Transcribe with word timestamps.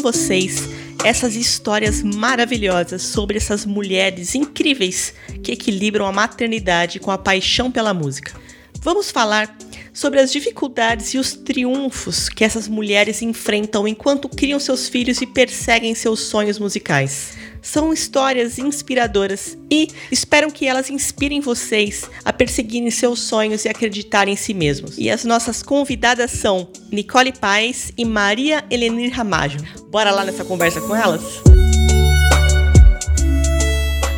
Vocês 0.00 0.68
essas 1.04 1.34
histórias 1.34 2.02
maravilhosas 2.02 3.02
sobre 3.02 3.38
essas 3.38 3.64
mulheres 3.64 4.34
incríveis 4.34 5.14
que 5.42 5.52
equilibram 5.52 6.06
a 6.06 6.12
maternidade 6.12 7.00
com 7.00 7.10
a 7.10 7.18
paixão 7.18 7.70
pela 7.70 7.94
música. 7.94 8.32
Vamos 8.80 9.10
falar 9.10 9.56
sobre 9.92 10.20
as 10.20 10.30
dificuldades 10.30 11.14
e 11.14 11.18
os 11.18 11.32
triunfos 11.32 12.28
que 12.28 12.44
essas 12.44 12.68
mulheres 12.68 13.22
enfrentam 13.22 13.86
enquanto 13.88 14.28
criam 14.28 14.60
seus 14.60 14.88
filhos 14.88 15.20
e 15.20 15.26
perseguem 15.26 15.94
seus 15.94 16.20
sonhos 16.20 16.58
musicais. 16.58 17.34
São 17.62 17.92
histórias 17.92 18.58
inspiradoras 18.58 19.56
e 19.70 19.88
espero 20.10 20.50
que 20.50 20.66
elas 20.66 20.88
inspirem 20.88 21.40
vocês 21.40 22.08
a 22.24 22.32
perseguirem 22.32 22.90
seus 22.90 23.20
sonhos 23.20 23.64
e 23.64 23.68
acreditarem 23.68 24.34
em 24.34 24.36
si 24.36 24.54
mesmos. 24.54 24.96
E 24.96 25.10
as 25.10 25.24
nossas 25.24 25.62
convidadas 25.62 26.30
são 26.30 26.68
Nicole 26.90 27.32
Paes 27.32 27.92
e 27.96 28.04
Maria 28.04 28.64
Elenir 28.70 29.14
Ramajo. 29.14 29.58
Bora 29.90 30.10
lá 30.10 30.24
nessa 30.24 30.44
conversa 30.44 30.80
com 30.80 30.96
elas? 30.96 31.22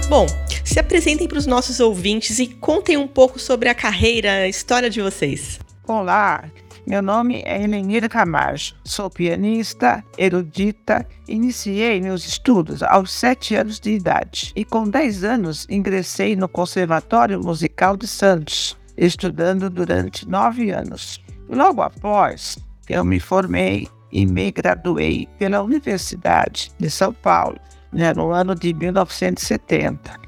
Bom, 0.09 0.27
se 0.65 0.79
apresentem 0.79 1.27
para 1.27 1.39
os 1.39 1.47
nossos 1.47 1.81
ouvintes 1.81 2.39
e 2.39 2.47
contem 2.47 2.97
um 2.97 3.09
pouco 3.09 3.39
sobre 3.39 3.69
a 3.69 3.75
carreira, 3.75 4.33
a 4.33 4.49
história 4.49 4.89
de 4.89 5.01
vocês. 5.01 5.59
Olá, 5.87 6.45
meu 6.85 7.01
nome 7.01 7.43
é 7.45 7.63
Helenira 7.63 8.09
Camacho, 8.09 8.75
sou 8.85 9.09
pianista, 9.09 10.05
erudita. 10.19 11.07
Iniciei 11.29 12.01
meus 12.01 12.27
estudos 12.27 12.83
aos 12.83 13.13
7 13.13 13.55
anos 13.55 13.79
de 13.79 13.93
idade 13.93 14.53
e, 14.57 14.65
com 14.65 14.89
10 14.89 15.23
anos, 15.23 15.67
ingressei 15.71 16.35
no 16.35 16.49
Conservatório 16.49 17.41
Musical 17.41 17.97
de 17.97 18.09
Santos, 18.09 18.77
estudando 18.97 19.71
durante 19.71 20.29
nove 20.29 20.71
anos. 20.71 21.23
Logo 21.49 21.83
após, 21.83 22.59
eu 22.89 23.05
me 23.05 23.21
formei 23.21 23.89
e 24.11 24.27
me 24.27 24.51
graduei 24.51 25.29
pela 25.39 25.63
Universidade 25.63 26.73
de 26.79 26.91
São 26.91 27.13
Paulo, 27.13 27.59
né, 27.93 28.13
no 28.13 28.33
ano 28.33 28.57
de 28.57 28.75
1970. 28.75 30.19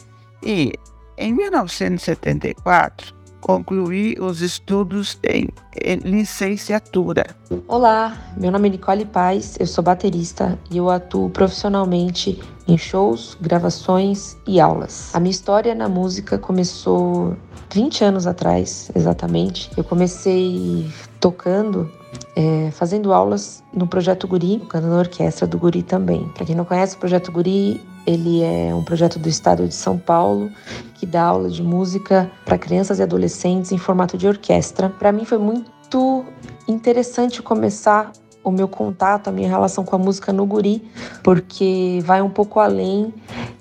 E, 0.42 0.72
em 1.18 1.32
1974, 1.32 3.14
concluí 3.44 4.16
os 4.18 4.40
estudos 4.40 5.18
em, 5.22 5.50
em, 5.84 5.96
licenciatura. 5.98 7.26
Olá, 7.68 8.16
meu 8.38 8.50
nome 8.50 8.68
é 8.68 8.70
Nicole 8.72 9.04
Paz, 9.04 9.58
eu 9.60 9.66
sou 9.66 9.84
baterista 9.84 10.58
e 10.70 10.78
eu 10.78 10.88
atuo 10.88 11.28
profissionalmente 11.28 12.40
em 12.66 12.78
shows, 12.78 13.36
gravações 13.40 14.36
e 14.46 14.60
aulas. 14.60 15.14
A 15.14 15.20
minha 15.20 15.30
história 15.30 15.74
na 15.74 15.88
música 15.88 16.38
começou 16.38 17.36
20 17.72 18.04
anos 18.04 18.26
atrás, 18.26 18.90
exatamente. 18.94 19.70
Eu 19.76 19.84
comecei 19.84 20.90
tocando 21.20 21.90
é, 22.36 22.70
fazendo 22.72 23.12
aulas 23.12 23.62
no 23.72 23.86
Projeto 23.86 24.26
Guri, 24.26 24.58
tocando 24.58 24.88
na 24.88 24.98
orquestra 24.98 25.46
do 25.46 25.58
Guri 25.58 25.82
também. 25.82 26.28
Para 26.34 26.46
quem 26.46 26.54
não 26.54 26.64
conhece, 26.64 26.96
o 26.96 26.98
Projeto 26.98 27.30
Guri 27.30 27.80
ele 28.06 28.42
é 28.42 28.74
um 28.74 28.82
projeto 28.82 29.18
do 29.18 29.28
estado 29.28 29.66
de 29.66 29.74
São 29.74 29.98
Paulo 29.98 30.50
que 30.94 31.06
dá 31.06 31.22
aula 31.22 31.48
de 31.48 31.62
música 31.62 32.30
para 32.44 32.58
crianças 32.58 32.98
e 32.98 33.02
adolescentes 33.02 33.72
em 33.72 33.78
formato 33.78 34.18
de 34.18 34.26
orquestra. 34.26 34.90
Para 34.90 35.10
mim 35.10 35.24
foi 35.24 35.38
muito 35.38 36.24
interessante 36.68 37.40
começar 37.40 38.12
o 38.44 38.50
meu 38.50 38.68
contato, 38.68 39.28
a 39.28 39.32
minha 39.32 39.48
relação 39.48 39.84
com 39.84 39.96
a 39.96 39.98
música 39.98 40.32
no 40.32 40.44
guri, 40.44 40.86
porque 41.22 42.00
vai 42.04 42.20
um 42.20 42.28
pouco 42.28 42.60
além 42.60 43.12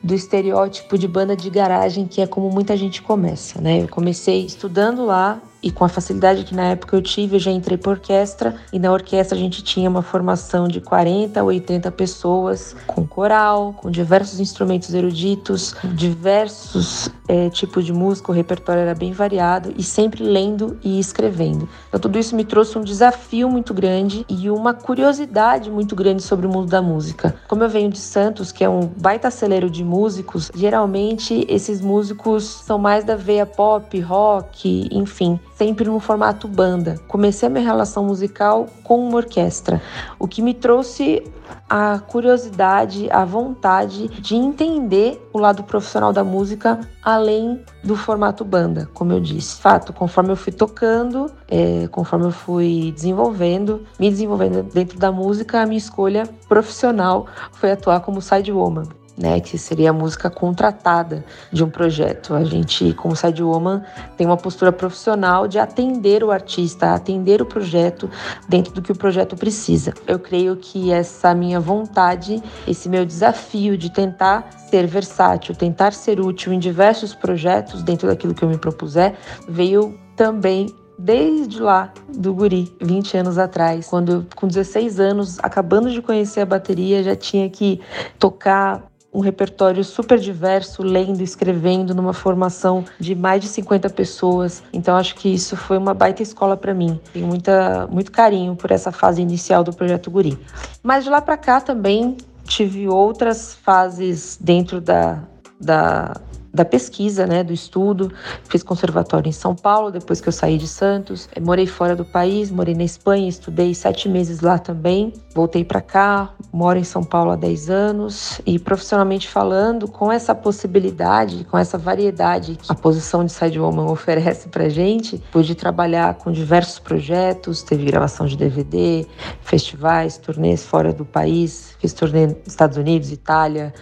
do 0.04 0.14
estereótipo 0.14 0.98
de 0.98 1.08
banda 1.08 1.36
de 1.36 1.50
garagem 1.50 2.06
que 2.06 2.22
é 2.22 2.28
como 2.28 2.50
muita 2.52 2.76
gente 2.76 3.02
começa, 3.02 3.62
né? 3.62 3.82
Eu 3.82 3.88
comecei 3.88 4.46
estudando 4.46 5.06
lá 5.06 5.42
e 5.64 5.72
com 5.72 5.86
a 5.86 5.90
facilidade 5.90 6.44
que 6.44 6.54
na 6.54 6.66
época 6.66 6.96
eu 6.96 7.02
tive, 7.02 7.38
eu 7.38 7.40
já 7.40 7.50
entrei 7.50 7.78
para 7.78 7.92
orquestra 7.92 8.56
e 8.72 8.78
na 8.78 8.92
orquestra 8.92 9.38
a 9.38 9.40
gente 9.40 9.64
tinha 9.64 9.90
uma 9.90 10.02
formação 10.02 10.68
de 10.68 10.82
40 10.82 11.40
a 11.40 11.44
80 11.44 11.90
pessoas, 11.92 12.76
com 12.86 13.08
coral, 13.08 13.74
com 13.74 13.90
diversos 13.90 14.40
instrumentos 14.42 14.94
eruditos, 14.94 15.74
diversos 15.94 17.10
é, 17.28 17.50
tipos 17.50 17.86
de 17.86 17.94
música, 17.94 18.32
o 18.32 18.36
repertório 18.36 18.82
era 18.82 18.94
bem 18.94 19.14
variado 19.14 19.74
e 19.78 19.84
sempre 19.84 20.24
lendo 20.24 20.78
e 20.84 21.00
escrevendo. 21.00 21.70
Então 21.88 22.00
tudo 22.00 22.20
isso 22.20 22.36
me 22.36 22.44
trouxe 22.44 22.78
um 22.78 22.84
desafio 22.84 23.50
muito 23.50 23.74
grande 23.74 24.26
e 24.28 24.50
uma 24.50 24.74
curiosidade 24.74 25.72
muito 25.72 25.96
grande 25.96 26.22
sobre 26.22 26.46
o 26.46 26.50
mundo 26.50 26.68
da 26.68 26.82
música. 26.82 27.36
Como 27.48 27.64
eu 27.64 27.70
venho 27.70 27.90
de 27.90 28.00
Santos, 28.00 28.52
que 28.52 28.64
é 28.64 28.70
um 28.70 28.82
baita 28.82 29.32
celeiro 29.32 29.70
de 29.70 29.84
músicos, 29.84 30.52
geralmente 30.54 31.46
esses 31.48 31.80
músicos 31.80 32.44
são 32.44 32.78
mais 32.78 33.06
da 33.06 33.16
veia 33.16 33.46
pop, 33.46 33.98
rock, 34.02 34.90
enfim 34.92 35.40
sempre 35.64 35.86
no 35.86 35.98
formato 35.98 36.46
banda. 36.46 37.00
Comecei 37.08 37.48
a 37.48 37.50
minha 37.50 37.64
relação 37.64 38.04
musical 38.04 38.68
com 38.84 39.00
uma 39.08 39.16
orquestra, 39.16 39.82
o 40.20 40.28
que 40.28 40.42
me 40.42 40.54
trouxe 40.54 41.24
a 41.70 42.00
curiosidade, 42.00 43.10
a 43.10 43.24
vontade 43.24 44.10
de 44.10 44.36
entender 44.36 45.26
o 45.32 45.40
lado 45.40 45.64
profissional 45.64 46.12
da 46.12 46.24
música 46.24 46.82
além 47.02 47.62
do 47.82 47.96
formato 47.96 48.44
banda, 48.44 48.90
como 48.94 49.14
eu 49.14 49.22
disse. 49.22 49.62
Fato, 49.62 49.94
conforme 49.94 50.32
eu 50.32 50.36
fui 50.36 50.52
tocando, 50.52 51.32
é, 51.48 51.88
conforme 51.88 52.26
eu 52.26 52.32
fui 52.32 52.92
desenvolvendo, 52.94 53.84
me 53.98 54.10
desenvolvendo 54.10 54.64
dentro 54.64 55.00
da 55.00 55.14
música, 55.14 55.62
a 55.62 55.66
minha 55.66 55.78
escolha 55.78 56.28
profissional 56.50 57.26
foi 57.54 57.72
atuar 57.72 58.02
como 58.02 58.22
side 58.22 58.52
woman 58.52 58.84
né, 59.18 59.40
que 59.40 59.58
seria 59.58 59.92
a 59.92 59.94
música 59.94 60.30
contratada 60.30 61.24
de 61.52 61.64
um 61.64 61.70
projeto. 61.70 62.34
A 62.34 62.44
gente, 62.44 62.94
como 62.94 63.16
Side 63.16 63.44
Woman, 63.44 63.84
tem 64.18 64.26
uma 64.26 64.38
postura 64.38 64.72
profissional 64.72 65.48
de 65.48 65.60
atender 65.60 66.24
o 66.24 66.32
artista, 66.32 66.94
atender 66.94 67.42
o 67.42 67.46
projeto 67.46 68.10
dentro 68.50 68.74
do 68.74 68.82
que 68.82 68.92
o 68.92 68.96
projeto 68.96 69.36
precisa. 69.36 69.94
Eu 70.08 70.20
creio 70.20 70.56
que 70.56 70.92
essa 70.92 71.34
minha 71.34 71.60
vontade, 71.60 72.42
esse 72.68 72.90
meu 72.90 73.06
desafio 73.06 73.78
de 73.78 73.92
tentar 73.92 74.50
ser 74.70 74.88
versátil, 74.88 75.56
tentar 75.56 75.94
ser 75.94 76.20
útil 76.20 76.52
em 76.52 76.60
diversos 76.60 77.14
projetos 77.14 77.84
dentro 77.84 78.08
daquilo 78.08 78.34
que 78.34 78.44
eu 78.44 78.50
me 78.50 78.58
propuser, 78.58 79.16
veio 79.48 79.98
também 80.16 80.74
desde 80.98 81.60
lá 81.60 81.92
do 82.08 82.34
guri, 82.34 82.76
20 82.82 83.18
anos 83.18 83.38
atrás, 83.38 83.88
quando 83.88 84.28
com 84.36 84.48
16 84.48 85.00
anos, 85.00 85.40
acabando 85.42 85.92
de 85.92 86.02
conhecer 86.02 86.42
a 86.42 86.46
bateria, 86.46 87.04
já 87.04 87.16
tinha 87.16 87.50
que 87.50 87.82
tocar 88.20 88.84
um 89.14 89.20
repertório 89.20 89.84
super 89.84 90.20
diverso, 90.20 90.82
lendo, 90.82 91.22
escrevendo, 91.22 91.94
numa 91.94 92.14
formação 92.14 92.84
de 93.00 93.14
mais 93.14 93.42
de 93.42 93.48
50 93.48 93.90
pessoas. 93.90 94.64
Então 94.74 94.96
acho 94.96 95.16
que 95.16 95.30
isso 95.30 95.56
foi 95.56 95.78
uma 95.78 95.94
baita 95.94 96.24
escola 96.24 96.58
para 96.58 96.74
mim. 96.74 97.00
Tenho 97.14 97.28
muita, 97.28 97.88
muito 97.88 98.12
carinho 98.12 98.56
por 98.56 98.72
essa 98.72 98.92
fase 98.92 99.22
inicial 99.22 99.64
do 99.64 99.72
projeto 99.72 100.10
Guri. 100.10 100.38
Mas 100.82 101.04
de 101.04 101.10
lá 101.10 101.22
para 101.22 101.38
cá 101.38 101.62
também 101.62 102.18
tive 102.46 102.88
outras 102.88 103.54
fases 103.54 104.38
dentro 104.42 104.82
da, 104.82 105.20
da 105.60 106.16
da 106.54 106.64
pesquisa, 106.64 107.26
né, 107.26 107.44
do 107.44 107.52
estudo. 107.52 108.12
Fiz 108.48 108.62
conservatório 108.62 109.28
em 109.28 109.34
São 109.34 109.56
Paulo, 109.56 109.90
depois 109.92 110.22
que 110.22 110.28
eu 110.28 110.34
saí 110.34 110.58
de 110.58 110.68
Santos. 110.68 111.28
Morei 111.42 111.66
fora 111.66 111.96
do 111.96 112.06
país, 112.06 112.52
morei 112.52 112.76
na 112.76 112.84
Espanha, 112.84 113.28
estudei 113.28 113.74
sete 113.74 114.08
meses 114.08 114.42
lá 114.42 114.60
também. 114.60 115.12
Voltei 115.34 115.64
para 115.64 115.82
cá, 115.82 116.32
moro 116.52 116.78
em 116.78 116.84
São 116.84 117.04
Paulo 117.04 117.32
há 117.32 117.36
10 117.36 117.70
anos 117.70 118.40
e 118.46 118.60
profissionalmente 118.60 119.28
falando, 119.28 119.88
com 119.88 120.12
essa 120.12 120.36
possibilidade, 120.36 121.44
com 121.46 121.58
essa 121.58 121.78
variedade 121.78 122.56
que 122.56 122.72
a 122.72 122.76
posição 122.76 123.26
de 123.26 123.32
side 123.32 123.60
woman 123.60 123.90
oferece 123.90 124.48
para 124.50 124.70
gente, 124.70 125.22
pude 125.32 125.56
trabalhar 125.56 126.14
com 126.16 126.32
diversos 126.32 126.78
projetos, 126.78 127.64
teve 127.64 127.86
gravação 127.86 128.28
de 128.28 128.38
DVD, 128.38 129.08
festivais, 129.42 130.18
turnês 130.18 130.64
fora 130.64 130.94
do 130.94 131.04
país, 131.04 131.73
fiz 131.84 131.92
turnê 131.92 132.28
nos 132.28 132.38
Estados 132.48 132.78
Unidos, 132.78 133.12
Itália, 133.12 133.74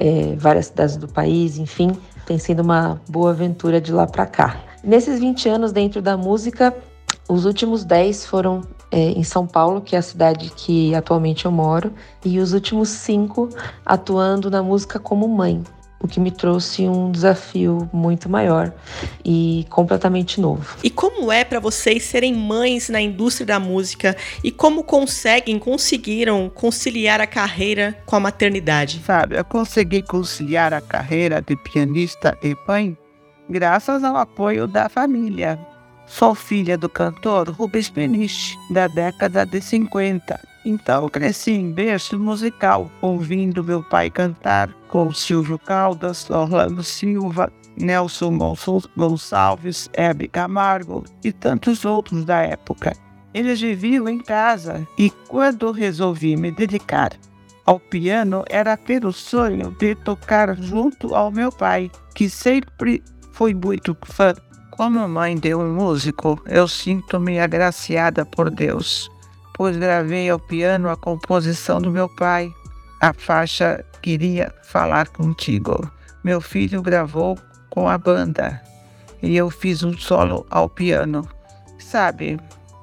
é, 0.00 0.34
várias 0.36 0.66
cidades 0.66 0.96
do 0.96 1.06
país, 1.06 1.58
enfim, 1.58 1.96
tem 2.26 2.38
sido 2.38 2.60
uma 2.60 3.00
boa 3.08 3.30
aventura 3.30 3.80
de 3.80 3.92
lá 3.92 4.04
para 4.04 4.26
cá. 4.26 4.60
Nesses 4.82 5.20
20 5.20 5.48
anos 5.48 5.70
dentro 5.72 6.02
da 6.02 6.16
música, 6.16 6.76
os 7.28 7.44
últimos 7.44 7.84
10 7.84 8.26
foram 8.26 8.62
é, 8.90 9.10
em 9.10 9.22
São 9.22 9.46
Paulo, 9.46 9.80
que 9.80 9.94
é 9.94 9.98
a 10.00 10.02
cidade 10.02 10.50
que 10.56 10.92
atualmente 10.92 11.44
eu 11.44 11.52
moro, 11.52 11.92
e 12.24 12.40
os 12.40 12.52
últimos 12.52 12.88
cinco 12.88 13.48
atuando 13.84 14.50
na 14.50 14.60
música 14.62 14.98
como 14.98 15.28
mãe. 15.28 15.62
O 16.00 16.06
que 16.06 16.20
me 16.20 16.30
trouxe 16.30 16.82
um 16.82 17.10
desafio 17.10 17.88
muito 17.92 18.28
maior 18.28 18.72
e 19.24 19.66
completamente 19.70 20.40
novo. 20.40 20.76
E 20.82 20.90
como 20.90 21.32
é 21.32 21.44
para 21.44 21.58
vocês 21.58 22.04
serem 22.04 22.34
mães 22.34 22.88
na 22.88 23.00
indústria 23.00 23.46
da 23.46 23.60
música 23.60 24.16
e 24.44 24.50
como 24.50 24.84
conseguem, 24.84 25.58
conseguiram 25.58 26.50
conciliar 26.54 27.20
a 27.20 27.26
carreira 27.26 27.96
com 28.04 28.16
a 28.16 28.20
maternidade? 28.20 29.00
Sabe, 29.04 29.36
eu 29.36 29.44
consegui 29.44 30.02
conciliar 30.02 30.72
a 30.74 30.80
carreira 30.80 31.40
de 31.40 31.56
pianista 31.56 32.36
e 32.42 32.54
mãe 32.68 32.96
graças 33.48 34.02
ao 34.04 34.16
apoio 34.16 34.66
da 34.66 34.88
família. 34.88 35.58
Sou 36.06 36.34
filha 36.34 36.78
do 36.78 36.88
cantor 36.88 37.48
Rubens 37.50 37.90
Peniche, 37.90 38.56
da 38.70 38.86
década 38.86 39.44
de 39.44 39.60
50. 39.60 40.55
Então 40.68 41.08
cresci 41.08 41.52
em 41.52 41.70
berço 41.70 42.18
musical, 42.18 42.90
ouvindo 43.00 43.62
meu 43.62 43.84
pai 43.84 44.10
cantar 44.10 44.68
com 44.88 45.14
Silvio 45.14 45.60
Caldas, 45.60 46.28
Orlando 46.28 46.82
Silva, 46.82 47.52
Nelson 47.80 48.36
Gonçalves, 48.96 49.88
Hebe 49.92 50.26
Camargo 50.26 51.04
e 51.22 51.30
tantos 51.30 51.84
outros 51.84 52.24
da 52.24 52.42
época. 52.42 52.96
Eles 53.32 53.60
viviam 53.60 54.08
em 54.08 54.18
casa 54.18 54.84
e 54.98 55.08
quando 55.28 55.70
resolvi 55.70 56.34
me 56.34 56.50
dedicar 56.50 57.12
ao 57.64 57.78
piano 57.78 58.42
era 58.50 58.76
pelo 58.76 59.12
sonho 59.12 59.70
de 59.78 59.94
tocar 59.94 60.56
junto 60.56 61.14
ao 61.14 61.30
meu 61.30 61.52
pai, 61.52 61.92
que 62.12 62.28
sempre 62.28 63.04
foi 63.30 63.54
muito 63.54 63.96
fã 64.04 64.34
como 64.72 65.08
mãe 65.08 65.36
de 65.36 65.54
um 65.54 65.74
músico, 65.74 66.42
eu 66.44 66.66
sinto-me 66.66 67.38
agraciada 67.38 68.26
por 68.26 68.50
Deus, 68.50 69.08
pois 69.56 69.76
gravei 69.76 70.28
ao 70.28 70.38
piano 70.38 70.90
a 70.90 70.96
composição 70.96 71.80
do 71.80 71.90
meu 71.90 72.08
pai, 72.08 72.52
a 73.00 73.12
faixa 73.14 73.82
Queria 74.02 74.52
Falar 74.62 75.08
Contigo. 75.08 75.90
Meu 76.22 76.40
filho 76.40 76.82
gravou 76.82 77.38
com 77.70 77.88
a 77.88 77.96
banda 77.96 78.60
e 79.22 79.34
eu 79.34 79.48
fiz 79.48 79.82
um 79.82 79.96
solo 79.96 80.46
ao 80.50 80.68
piano. 80.68 81.26
Sabe, 81.78 82.38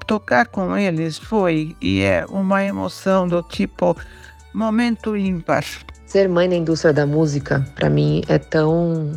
tocar 0.07 0.47
com 0.47 0.75
eles 0.75 1.17
foi 1.17 1.75
e 1.79 2.01
é 2.01 2.25
uma 2.27 2.63
emoção 2.63 3.27
do 3.27 3.43
tipo 3.43 3.95
momento 4.53 5.15
ímpar. 5.15 5.63
Ser 6.07 6.27
mãe 6.27 6.47
na 6.47 6.55
indústria 6.55 6.93
da 6.93 7.05
música, 7.05 7.65
para 7.75 7.89
mim, 7.89 8.23
é 8.27 8.37
tão 8.37 9.11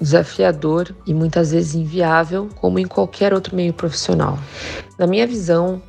desafiador 0.00 0.94
e 1.06 1.14
muitas 1.14 1.52
vezes 1.52 1.74
inviável, 1.74 2.48
como 2.56 2.78
em 2.78 2.86
qualquer 2.86 3.32
outro 3.32 3.54
meio 3.54 3.72
profissional. 3.72 4.38
Na 4.98 5.06
minha 5.06 5.26
visão, 5.26 5.80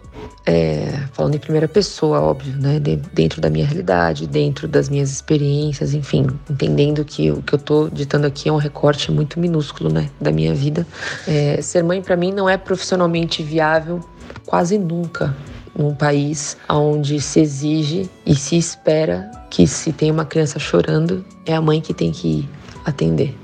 é, 0.46 1.00
falando 1.14 1.36
em 1.36 1.40
primeira 1.40 1.68
pessoa, 1.68 2.20
óbvio, 2.20 2.54
né? 2.58 2.80
De, 2.80 2.96
dentro 2.96 3.40
da 3.40 3.50
minha 3.50 3.66
realidade, 3.66 4.28
dentro 4.28 4.68
das 4.68 4.90
minhas 4.90 5.12
experiências, 5.12 5.94
enfim, 5.94 6.28
entendendo 6.50 7.04
que 7.06 7.32
o 7.32 7.42
que 7.42 7.54
eu 7.54 7.60
estou 7.60 7.90
ditando 7.90 8.28
aqui 8.28 8.50
é 8.50 8.52
um 8.52 8.58
recorte 8.58 9.12
muito 9.12 9.40
minúsculo, 9.40 9.92
né? 9.92 10.10
Da 10.20 10.32
minha 10.32 10.54
vida. 10.54 10.86
É, 11.28 11.62
ser 11.62 11.84
mãe 11.84 12.02
para 12.02 12.16
mim 12.16 12.32
não 12.32 12.50
é 12.50 12.58
profissionalmente 12.58 13.42
viável 13.42 14.04
quase 14.46 14.78
nunca 14.78 15.36
num 15.76 15.96
país 15.96 16.58
onde 16.70 17.20
se 17.20 17.40
exige 17.40 18.10
e 18.26 18.36
se 18.36 18.58
espera 18.58 19.32
que 19.50 19.66
se 19.66 19.92
tem 19.92 20.12
uma 20.12 20.26
criança 20.26 20.60
chorando 20.60 21.26
é 21.46 21.56
a 21.56 21.62
mãe 21.62 21.82
que 21.82 21.94
tem 21.94 22.12
que 22.12 22.28
ir 22.28 22.50
atender 22.86 23.36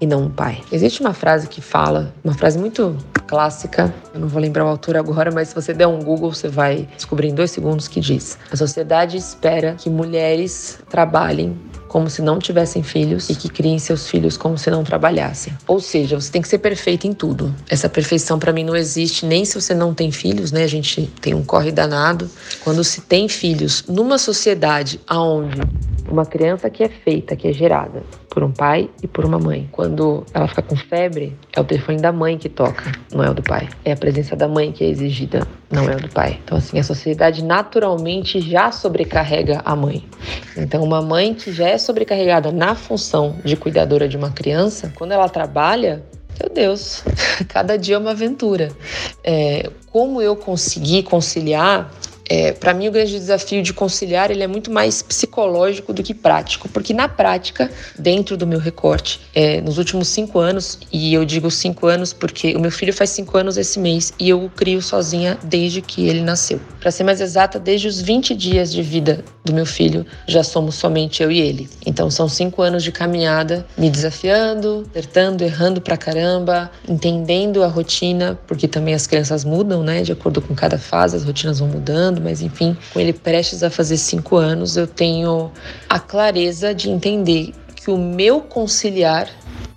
e 0.00 0.06
não 0.06 0.24
um 0.24 0.30
pai. 0.30 0.62
Existe 0.70 1.00
uma 1.00 1.14
frase 1.14 1.48
que 1.48 1.60
fala, 1.60 2.14
uma 2.22 2.34
frase 2.34 2.58
muito 2.58 2.96
clássica, 3.26 3.92
eu 4.14 4.20
não 4.20 4.28
vou 4.28 4.40
lembrar 4.40 4.64
o 4.64 4.68
autor 4.68 4.96
agora, 4.96 5.30
mas 5.30 5.48
se 5.48 5.54
você 5.54 5.72
der 5.72 5.86
um 5.86 6.00
Google, 6.00 6.32
você 6.32 6.48
vai 6.48 6.88
descobrir 6.94 7.28
em 7.28 7.34
dois 7.34 7.50
segundos 7.50 7.88
que 7.88 8.00
diz: 8.00 8.38
A 8.50 8.56
sociedade 8.56 9.16
espera 9.16 9.74
que 9.78 9.90
mulheres 9.90 10.78
trabalhem 10.88 11.56
como 11.88 12.10
se 12.10 12.20
não 12.20 12.38
tivessem 12.38 12.82
filhos 12.82 13.30
e 13.30 13.34
que 13.34 13.48
criem 13.48 13.78
seus 13.78 14.08
filhos 14.08 14.36
como 14.36 14.58
se 14.58 14.70
não 14.70 14.84
trabalhassem. 14.84 15.56
Ou 15.66 15.80
seja, 15.80 16.20
você 16.20 16.30
tem 16.30 16.42
que 16.42 16.48
ser 16.48 16.58
perfeita 16.58 17.06
em 17.06 17.12
tudo. 17.12 17.54
Essa 17.68 17.88
perfeição 17.88 18.38
para 18.38 18.52
mim 18.52 18.64
não 18.64 18.76
existe 18.76 19.24
nem 19.24 19.44
se 19.44 19.58
você 19.58 19.72
não 19.72 19.94
tem 19.94 20.12
filhos, 20.12 20.52
né? 20.52 20.64
A 20.64 20.68
gente 20.68 21.10
tem 21.20 21.32
um 21.32 21.42
corre 21.42 21.72
danado. 21.72 22.28
Quando 22.62 22.84
se 22.84 23.00
tem 23.00 23.28
filhos 23.28 23.84
numa 23.88 24.18
sociedade 24.18 25.00
aonde 25.06 25.60
uma 26.08 26.24
criança 26.24 26.68
que 26.70 26.82
é 26.82 26.88
feita, 26.88 27.36
que 27.36 27.48
é 27.48 27.52
gerada 27.52 28.02
por 28.28 28.44
um 28.44 28.52
pai 28.52 28.90
e 29.02 29.06
por 29.06 29.24
uma 29.24 29.38
mãe. 29.38 29.68
Quando 29.72 30.24
ela 30.34 30.46
fica 30.46 30.62
com 30.62 30.76
febre, 30.76 31.36
é 31.54 31.60
o 31.60 31.64
telefone 31.64 31.98
da 31.98 32.12
mãe 32.12 32.36
que 32.36 32.48
toca, 32.48 32.92
não 33.12 33.24
é 33.24 33.30
o 33.30 33.34
do 33.34 33.42
pai. 33.42 33.68
É 33.84 33.92
a 33.92 33.96
presença 33.96 34.36
da 34.36 34.46
mãe 34.46 34.72
que 34.72 34.84
é 34.84 34.88
exigida, 34.88 35.46
não 35.70 35.88
é 35.88 35.96
o 35.96 36.00
do 36.00 36.08
pai. 36.08 36.38
Então, 36.44 36.58
assim, 36.58 36.78
a 36.78 36.82
sociedade 36.82 37.42
naturalmente 37.42 38.40
já 38.40 38.70
sobrecarrega 38.70 39.62
a 39.64 39.74
mãe. 39.74 40.04
Então, 40.56 40.82
uma 40.82 41.00
mãe 41.00 41.34
que 41.34 41.52
já 41.52 41.68
é 41.68 41.78
sobrecarregada 41.78 42.52
na 42.52 42.74
função 42.74 43.36
de 43.44 43.56
cuidadora 43.56 44.08
de 44.08 44.16
uma 44.16 44.30
criança, 44.30 44.92
quando 44.94 45.12
ela 45.12 45.28
trabalha, 45.28 46.02
meu 46.38 46.52
Deus, 46.52 47.02
cada 47.48 47.76
dia 47.78 47.96
é 47.96 47.98
uma 47.98 48.10
aventura. 48.10 48.70
É, 49.24 49.70
como 49.90 50.20
eu 50.20 50.36
consegui 50.36 51.02
conciliar 51.02 51.90
é, 52.28 52.52
para 52.52 52.74
mim, 52.74 52.88
o 52.88 52.92
grande 52.92 53.12
desafio 53.12 53.62
de 53.62 53.72
conciliar 53.72 54.30
ele 54.30 54.42
é 54.42 54.46
muito 54.46 54.70
mais 54.70 55.02
psicológico 55.02 55.92
do 55.92 56.02
que 56.02 56.14
prático, 56.14 56.68
porque 56.68 56.92
na 56.92 57.08
prática, 57.08 57.70
dentro 57.98 58.36
do 58.36 58.46
meu 58.46 58.58
recorte, 58.58 59.20
é, 59.34 59.60
nos 59.60 59.78
últimos 59.78 60.08
cinco 60.08 60.38
anos, 60.38 60.78
e 60.92 61.14
eu 61.14 61.24
digo 61.24 61.50
cinco 61.50 61.86
anos 61.86 62.12
porque 62.12 62.54
o 62.56 62.60
meu 62.60 62.70
filho 62.70 62.92
faz 62.92 63.10
cinco 63.10 63.36
anos 63.38 63.56
esse 63.56 63.78
mês 63.78 64.12
e 64.18 64.28
eu 64.28 64.44
o 64.44 64.50
crio 64.50 64.82
sozinha 64.82 65.38
desde 65.42 65.80
que 65.80 66.08
ele 66.08 66.20
nasceu. 66.20 66.60
Para 66.80 66.90
ser 66.90 67.04
mais 67.04 67.20
exata, 67.20 67.58
desde 67.58 67.88
os 67.88 68.00
20 68.00 68.34
dias 68.34 68.72
de 68.72 68.82
vida 68.82 69.24
do 69.46 69.54
meu 69.54 69.64
filho, 69.64 70.04
já 70.26 70.42
somos 70.42 70.74
somente 70.74 71.22
eu 71.22 71.30
e 71.30 71.40
ele. 71.40 71.70
Então, 71.86 72.10
são 72.10 72.28
cinco 72.28 72.60
anos 72.60 72.82
de 72.82 72.92
caminhada, 72.92 73.66
me 73.78 73.88
desafiando, 73.88 74.86
acertando, 74.90 75.42
errando 75.42 75.80
pra 75.80 75.96
caramba, 75.96 76.70
entendendo 76.88 77.62
a 77.62 77.66
rotina, 77.66 78.38
porque 78.46 78.68
também 78.68 78.94
as 78.94 79.06
crianças 79.06 79.44
mudam, 79.44 79.82
né, 79.82 80.02
de 80.02 80.12
acordo 80.12 80.42
com 80.42 80.54
cada 80.54 80.78
fase, 80.78 81.16
as 81.16 81.24
rotinas 81.24 81.58
vão 81.60 81.68
mudando 81.68 82.16
mas 82.26 82.42
enfim, 82.42 82.76
com 82.92 82.98
ele 82.98 83.12
prestes 83.12 83.62
a 83.62 83.70
fazer 83.70 83.96
cinco 83.96 84.36
anos, 84.36 84.76
eu 84.76 84.86
tenho 84.86 85.50
a 85.88 86.00
clareza 86.00 86.74
de 86.74 86.90
entender 86.90 87.52
que 87.74 87.90
o 87.90 87.96
meu 87.96 88.40
conciliar 88.40 89.28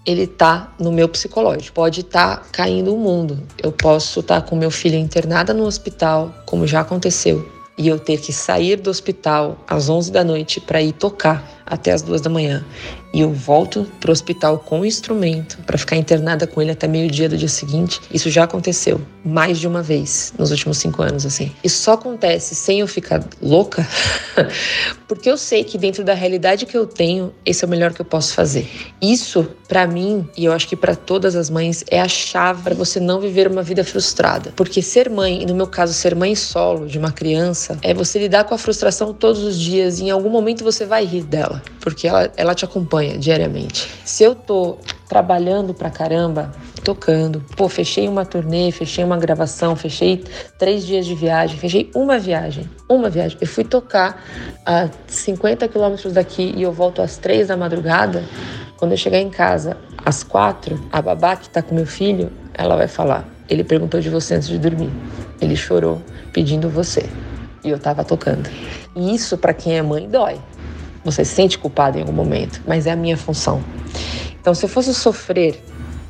ele 0.06 0.26
tá 0.26 0.74
no 0.80 0.92
meu 0.92 1.08
psicológico. 1.08 1.76
Pode 1.76 2.02
estar 2.02 2.38
tá 2.38 2.44
caindo 2.52 2.96
o 2.96 2.98
mundo. 2.98 3.44
Eu 3.62 3.72
posso 3.72 4.22
estar 4.22 4.42
tá 4.42 4.48
com 4.48 4.56
meu 4.56 4.72
filho 4.72 4.98
internada 4.98 5.54
no 5.54 5.66
hospital, 5.66 6.34
como 6.46 6.66
já 6.66 6.80
aconteceu, 6.80 7.48
e 7.80 7.88
eu 7.88 7.98
ter 7.98 8.20
que 8.20 8.34
sair 8.34 8.76
do 8.76 8.90
hospital 8.90 9.58
às 9.66 9.90
11 9.90 10.12
da 10.12 10.22
noite 10.22 10.60
para 10.60 10.82
ir 10.82 10.92
tocar 10.92 11.59
até 11.70 11.92
as 11.92 12.02
duas 12.02 12.22
da 12.22 12.30
manhã 12.30 12.66
e 13.14 13.22
eu 13.22 13.32
volto 13.32 13.88
pro 14.00 14.12
hospital 14.12 14.60
com 14.60 14.82
o 14.82 14.86
instrumento 14.86 15.58
para 15.66 15.78
ficar 15.78 15.96
internada 15.96 16.46
com 16.46 16.62
ele 16.62 16.72
até 16.72 16.88
meio-dia 16.88 17.28
do 17.28 17.38
dia 17.38 17.48
seguinte. 17.48 18.00
Isso 18.14 18.30
já 18.30 18.44
aconteceu 18.44 19.02
mais 19.26 19.60
de 19.60 19.68
uma 19.68 19.82
vez 19.82 20.34
nos 20.38 20.52
últimos 20.52 20.78
cinco 20.78 21.02
anos, 21.02 21.26
assim. 21.26 21.52
Isso 21.64 21.82
só 21.82 21.94
acontece 21.94 22.56
sem 22.56 22.80
eu 22.80 22.88
ficar 22.88 23.24
louca, 23.42 23.88
porque 25.08 25.30
eu 25.30 25.38
sei 25.38 25.64
que 25.64 25.78
dentro 25.78 26.04
da 26.04 26.14
realidade 26.14 26.66
que 26.66 26.78
eu 26.78 26.86
tenho, 26.86 27.34
esse 27.46 27.64
é 27.64 27.68
o 27.68 27.70
melhor 27.70 27.94
que 27.94 28.02
eu 28.02 28.06
posso 28.06 28.34
fazer. 28.34 28.70
Isso, 29.02 29.48
para 29.68 29.88
mim, 29.88 30.28
e 30.38 30.46
eu 30.46 30.54
acho 30.54 30.68
que 30.68 30.76
para 30.76 30.96
todas 30.96 31.36
as 31.36 31.50
mães, 31.50 31.84
é 31.90 32.00
a 32.00 32.08
chave 32.08 32.64
para 32.64 32.76
você 32.76 33.00
não 33.00 33.20
viver 33.20 33.48
uma 33.48 33.64
vida 33.64 33.84
frustrada. 33.84 34.54
Porque 34.56 34.82
ser 34.82 35.10
mãe, 35.10 35.42
e 35.42 35.46
no 35.46 35.56
meu 35.56 35.68
caso, 35.68 35.94
ser 35.94 36.16
mãe 36.16 36.36
solo 36.36 36.86
de 36.88 36.98
uma 36.98 37.12
criança, 37.12 37.78
é 37.82 37.94
você 37.94 38.20
lidar 38.20 38.44
com 38.44 38.54
a 38.54 38.58
frustração 38.58 39.14
todos 39.14 39.44
os 39.44 39.60
dias 39.60 40.00
e 40.00 40.06
em 40.06 40.12
algum 40.12 40.30
momento 40.30 40.64
você 40.64 40.86
vai 40.86 41.06
rir 41.06 41.24
dela, 41.24 41.59
porque 41.80 42.08
ela, 42.08 42.32
ela 42.36 42.56
te 42.56 42.66
acompanha 42.66 43.18
diariamente. 43.18 43.90
Se 44.06 44.24
eu 44.24 44.36
tô 44.36 44.78
trabalhando 45.08 45.74
pra 45.74 45.90
caramba, 45.90 46.52
tocando, 46.84 47.44
pô, 47.56 47.68
fechei 47.68 48.08
uma 48.08 48.26
turnê, 48.26 48.72
fechei 48.72 49.04
uma 49.04 49.18
gravação, 49.18 49.76
fechei 49.76 50.24
três 50.58 50.86
dias 50.86 51.06
de 51.06 51.16
viagem, 51.16 51.58
fechei 51.58 51.90
uma 51.96 52.20
viagem, 52.20 52.70
uma 52.88 53.10
viagem. 53.10 53.38
Eu 53.42 53.48
fui 53.48 53.64
tocar 53.64 54.24
a 54.66 54.90
50 55.08 55.68
quilômetros 55.68 56.14
daqui 56.14 56.54
e 56.56 56.62
eu 56.62 56.72
volto 56.72 57.02
às 57.02 57.18
três 57.18 57.48
da 57.48 57.58
madrugada. 57.58 58.24
Quando 58.78 58.92
eu 58.92 58.98
chegar 58.98 59.20
em 59.20 59.30
casa 59.30 59.78
às 60.06 60.24
quatro, 60.24 60.80
a 60.92 61.02
babá 61.02 61.36
que 61.36 61.50
tá 61.50 61.62
com 61.62 61.76
meu 61.76 61.86
filho, 61.86 62.32
ela 62.54 62.76
vai 62.76 62.88
falar: 62.88 63.28
ele 63.50 63.64
perguntou 63.64 64.00
de 64.00 64.10
você 64.10 64.36
antes 64.36 64.48
de 64.48 64.58
dormir. 64.58 64.92
Ele 65.42 65.56
chorou 65.56 66.02
pedindo 66.32 66.70
você. 66.70 67.10
E 67.64 67.70
eu 67.70 67.80
tava 67.80 68.04
tocando. 68.04 68.50
E 68.96 69.14
isso, 69.14 69.38
para 69.38 69.54
quem 69.54 69.78
é 69.78 69.82
mãe, 69.82 70.08
dói. 70.08 70.40
Você 71.04 71.24
se 71.24 71.34
sente 71.34 71.58
culpado 71.58 71.98
em 71.98 72.02
algum 72.02 72.14
momento, 72.14 72.62
mas 72.68 72.86
é 72.86 72.92
a 72.92 72.96
minha 72.96 73.18
função. 73.18 73.64
Então, 74.40 74.54
se 74.54 74.66
eu 74.66 74.70
fosse 74.70 74.94
sofrer 74.94 75.64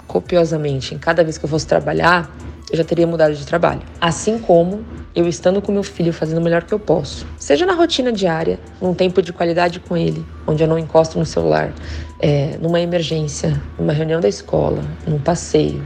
copiosamente 0.07 0.95
em 0.95 0.97
cada 0.97 1.23
vez 1.23 1.37
que 1.37 1.45
eu 1.45 1.49
fosse 1.49 1.67
trabalhar, 1.67 2.35
eu 2.71 2.77
já 2.77 2.83
teria 2.83 3.07
mudado 3.07 3.33
de 3.33 3.45
trabalho. 3.45 3.81
Assim 3.99 4.39
como 4.39 4.83
eu 5.15 5.27
estando 5.27 5.61
com 5.61 5.71
meu 5.71 5.83
filho 5.83 6.13
fazendo 6.13 6.37
o 6.37 6.41
melhor 6.41 6.63
que 6.63 6.73
eu 6.73 6.79
posso. 6.79 7.25
Seja 7.37 7.65
na 7.65 7.73
rotina 7.73 8.11
diária, 8.11 8.59
num 8.81 8.93
tempo 8.93 9.21
de 9.21 9.33
qualidade 9.33 9.79
com 9.79 9.97
ele, 9.97 10.23
onde 10.47 10.63
eu 10.63 10.67
não 10.67 10.77
encosto 10.77 11.17
no 11.17 11.25
celular, 11.25 11.73
é, 12.19 12.57
numa 12.61 12.79
emergência, 12.79 13.61
numa 13.77 13.93
reunião 13.93 14.19
da 14.19 14.29
escola, 14.29 14.83
num 15.07 15.19
passeio, 15.19 15.83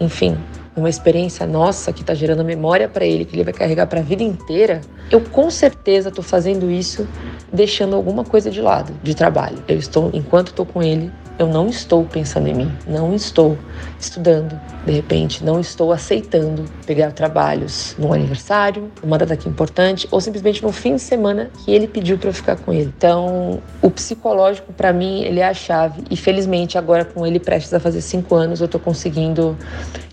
enfim, 0.00 0.36
uma 0.76 0.90
experiência 0.90 1.46
nossa 1.46 1.92
que 1.92 2.02
está 2.02 2.12
gerando 2.12 2.44
memória 2.44 2.88
para 2.88 3.04
ele, 3.04 3.24
que 3.24 3.34
ele 3.34 3.44
vai 3.44 3.54
carregar 3.54 3.86
para 3.86 4.00
a 4.00 4.02
vida 4.02 4.22
inteira, 4.22 4.80
eu 5.10 5.20
com 5.20 5.50
certeza 5.50 6.08
estou 6.08 6.24
fazendo 6.24 6.70
isso 6.70 7.06
deixando 7.52 7.94
alguma 7.94 8.24
coisa 8.24 8.50
de 8.50 8.60
lado, 8.60 8.92
de 9.02 9.14
trabalho. 9.14 9.62
Eu 9.68 9.78
estou, 9.78 10.10
enquanto 10.12 10.48
estou 10.48 10.66
com 10.66 10.82
ele, 10.82 11.12
eu 11.38 11.46
não 11.46 11.68
estou 11.68 12.04
pensando 12.04 12.48
em 12.48 12.54
mim, 12.54 12.72
não 12.86 13.14
estou 13.14 13.58
estudando, 14.00 14.58
de 14.86 14.92
repente, 14.92 15.44
não 15.44 15.60
estou 15.60 15.92
aceitando 15.92 16.64
pegar 16.86 17.12
trabalhos 17.12 17.94
no 17.98 18.12
aniversário, 18.12 18.90
numa 19.02 19.18
data 19.18 19.36
que 19.36 19.46
é 19.46 19.50
importante, 19.50 20.08
ou 20.10 20.20
simplesmente 20.20 20.62
no 20.62 20.72
fim 20.72 20.96
de 20.96 21.02
semana 21.02 21.50
que 21.64 21.70
ele 21.70 21.86
pediu 21.86 22.16
para 22.16 22.30
eu 22.30 22.34
ficar 22.34 22.56
com 22.56 22.72
ele. 22.72 22.92
Então, 22.96 23.60
o 23.82 23.90
psicológico 23.90 24.72
para 24.72 24.92
mim 24.92 25.22
ele 25.22 25.40
é 25.40 25.46
a 25.46 25.54
chave 25.54 26.04
e 26.10 26.16
felizmente 26.16 26.78
agora 26.78 27.04
com 27.04 27.26
ele 27.26 27.38
prestes 27.38 27.72
a 27.74 27.80
fazer 27.80 28.00
cinco 28.00 28.34
anos 28.34 28.60
eu 28.60 28.66
estou 28.66 28.80
conseguindo 28.80 29.56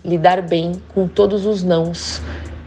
lidar 0.03 0.41
bem 0.41 0.73
com 0.93 1.07
todos 1.07 1.45
os 1.45 1.63
nãos 1.63 2.21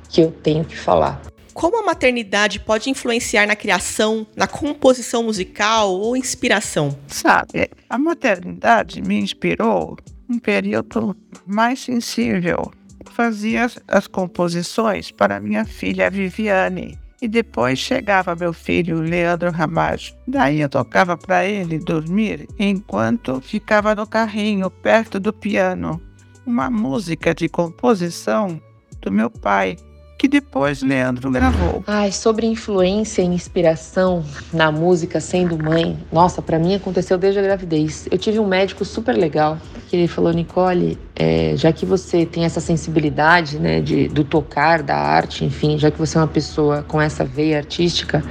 que 0.09 0.23
eu 0.23 0.31
tenho 0.31 0.65
que 0.65 0.77
falar. 0.77 1.36
Como 1.57 1.81
a 1.81 1.83
maternidade 1.83 2.61
pode 2.61 2.91
influenciar 2.91 3.47
na 3.47 3.57
criação, 3.57 4.27
na 4.37 4.47
composição 4.47 5.23
musical 5.23 5.91
ou 5.91 6.15
inspiração? 6.15 6.95
Sabe, 7.07 7.71
a 7.89 7.97
maternidade 7.97 9.01
me 9.01 9.19
inspirou 9.19 9.97
um 10.29 10.39
período 10.39 11.17
mais 11.47 11.81
sensível. 11.81 12.71
Fazia 13.07 13.71
as 13.89 14.07
composições 14.07 15.11
para 15.11 15.41
minha 15.41 15.65
filha 15.65 16.11
Viviane 16.11 16.99
e 17.23 17.27
depois 17.27 17.79
chegava 17.79 18.37
meu 18.37 18.53
filho 18.53 19.01
Leandro 19.01 19.51
Ramalho. 19.51 20.13
Daí 20.29 20.61
eu 20.61 20.69
tocava 20.69 21.17
para 21.17 21.47
ele 21.47 21.79
dormir 21.79 22.47
enquanto 22.59 23.41
ficava 23.41 23.95
no 23.95 24.07
carrinho 24.07 24.69
perto 24.69 25.19
do 25.19 25.33
piano. 25.33 26.03
Uma 26.45 26.69
música 26.69 27.35
de 27.35 27.49
composição 27.49 28.61
do 29.01 29.11
meu 29.11 29.31
pai, 29.31 29.77
que 30.19 30.29
depois 30.29 30.83
Leandro 30.83 31.31
gravou. 31.31 31.85
Ai, 31.87 32.11
sobre 32.11 32.47
influência 32.47 33.23
e 33.23 33.27
inspiração 33.27 34.25
na 34.53 34.73
música 34.73 35.21
sendo 35.21 35.63
mãe, 35.63 35.99
nossa, 36.11 36.41
para 36.41 36.59
mim 36.59 36.75
aconteceu 36.75 37.19
desde 37.19 37.39
a 37.39 37.43
gravidez. 37.43 38.09
Eu 38.11 38.19
tive 38.19 38.39
um 38.39 38.47
médico 38.47 38.85
super 38.85 39.17
legal 39.17 39.59
que 39.89 39.97
ele 39.97 40.09
falou, 40.09 40.33
Nicole, 40.33 40.99
é, 41.15 41.55
já 41.57 41.73
que 41.73 41.87
você 41.87 42.27
tem 42.27 42.45
essa 42.45 42.61
sensibilidade, 42.61 43.59
né, 43.59 43.81
de, 43.81 44.09
do 44.09 44.25
tocar, 44.25 44.83
da 44.83 44.97
arte, 44.97 45.45
enfim, 45.45 45.79
já 45.79 45.91
que 45.91 45.99
você 45.99 46.19
é 46.19 46.21
uma 46.21 46.27
pessoa 46.27 46.83
com 46.83 47.01
essa 47.01 47.25
veia 47.25 47.59
artística, 47.59 48.25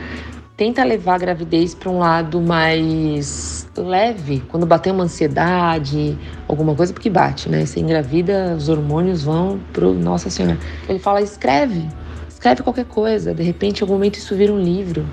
tenta 0.58 0.84
levar 0.84 1.16
a 1.16 1.18
gravidez 1.18 1.76
para 1.76 1.90
um 1.90 2.00
lado 2.00 2.42
mais 2.42 3.68
leve, 3.78 4.42
quando 4.48 4.66
bater 4.66 4.92
uma 4.92 5.04
ansiedade, 5.04 6.18
alguma 6.48 6.74
coisa, 6.76 6.94
porque 6.94 7.10
bate, 7.10 7.50
né? 7.50 7.66
Você 7.66 7.80
engravida, 7.80 8.56
os 8.58 8.70
hormônios 8.70 9.24
vão 9.24 9.60
pro 9.74 9.94
Nossa 9.94 10.30
Senhora. 10.30 10.58
Ele 10.88 11.00
fala: 11.00 11.22
escreve, 11.22 11.88
escreve 12.30 12.64
qualquer 12.64 12.86
coisa. 12.86 13.34
De 13.34 13.44
repente, 13.44 13.80
em 13.80 13.84
algum 13.84 13.94
momento, 13.96 14.16
isso 14.16 14.36
vira 14.36 14.54
um 14.54 14.60
livro, 14.60 15.06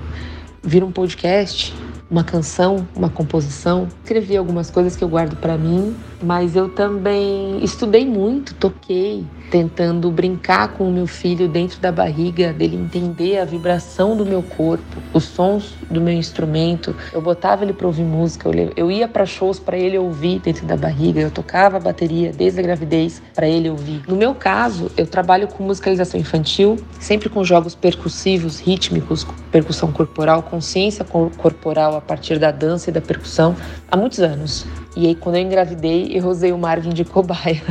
vira 0.61 0.85
um 0.85 0.91
podcast, 0.91 1.75
uma 2.09 2.23
canção, 2.23 2.87
uma 2.95 3.09
composição. 3.09 3.87
Escrevi 4.03 4.37
algumas 4.37 4.69
coisas 4.69 4.95
que 4.95 5.03
eu 5.03 5.09
guardo 5.09 5.35
para 5.35 5.57
mim, 5.57 5.95
mas 6.23 6.55
eu 6.55 6.69
também 6.69 7.63
estudei 7.63 8.05
muito, 8.05 8.55
toquei, 8.55 9.25
tentando 9.51 10.09
brincar 10.09 10.69
com 10.69 10.87
o 10.87 10.91
meu 10.91 11.05
filho 11.05 11.47
dentro 11.47 11.79
da 11.79 11.91
barriga, 11.91 12.53
dele 12.53 12.75
entender 12.75 13.37
a 13.37 13.45
vibração 13.45 14.15
do 14.15 14.25
meu 14.25 14.41
corpo, 14.41 14.83
os 15.13 15.25
sons 15.25 15.75
do 15.91 16.01
meu 16.01 16.13
instrumento. 16.13 16.95
Eu 17.11 17.21
botava 17.21 17.63
ele 17.63 17.73
para 17.73 17.85
ouvir 17.85 18.03
música, 18.03 18.49
eu 18.75 18.89
ia 18.89 19.07
para 19.07 19.25
shows 19.25 19.59
para 19.59 19.77
ele 19.77 19.97
ouvir 19.97 20.39
dentro 20.39 20.65
da 20.65 20.77
barriga, 20.77 21.19
eu 21.19 21.29
tocava 21.29 21.77
a 21.77 21.79
bateria 21.79 22.31
desde 22.31 22.59
a 22.59 22.63
gravidez 22.63 23.21
para 23.35 23.47
ele 23.47 23.69
ouvir. 23.69 24.01
No 24.07 24.15
meu 24.15 24.33
caso, 24.33 24.89
eu 24.97 25.05
trabalho 25.05 25.47
com 25.47 25.63
musicalização 25.63 26.19
infantil, 26.19 26.77
sempre 26.99 27.29
com 27.29 27.43
jogos 27.43 27.75
percussivos, 27.75 28.59
rítmicos, 28.59 29.27
percussão 29.51 29.91
corporal, 29.91 30.41
consciência 30.43 31.05
corporal 31.05 31.95
a 31.95 32.01
partir 32.01 32.39
da 32.39 32.49
dança 32.49 32.89
e 32.89 32.93
da 32.93 33.01
percussão 33.01 33.55
há 33.91 33.97
muitos 33.97 34.19
anos. 34.19 34.65
E 34.95 35.07
aí, 35.07 35.15
quando 35.15 35.35
eu 35.35 35.41
engravidei, 35.41 36.11
eu 36.13 36.25
usei 36.27 36.51
o 36.51 36.57
Marvin 36.57 36.89
de 36.89 37.03
cobaia. 37.03 37.63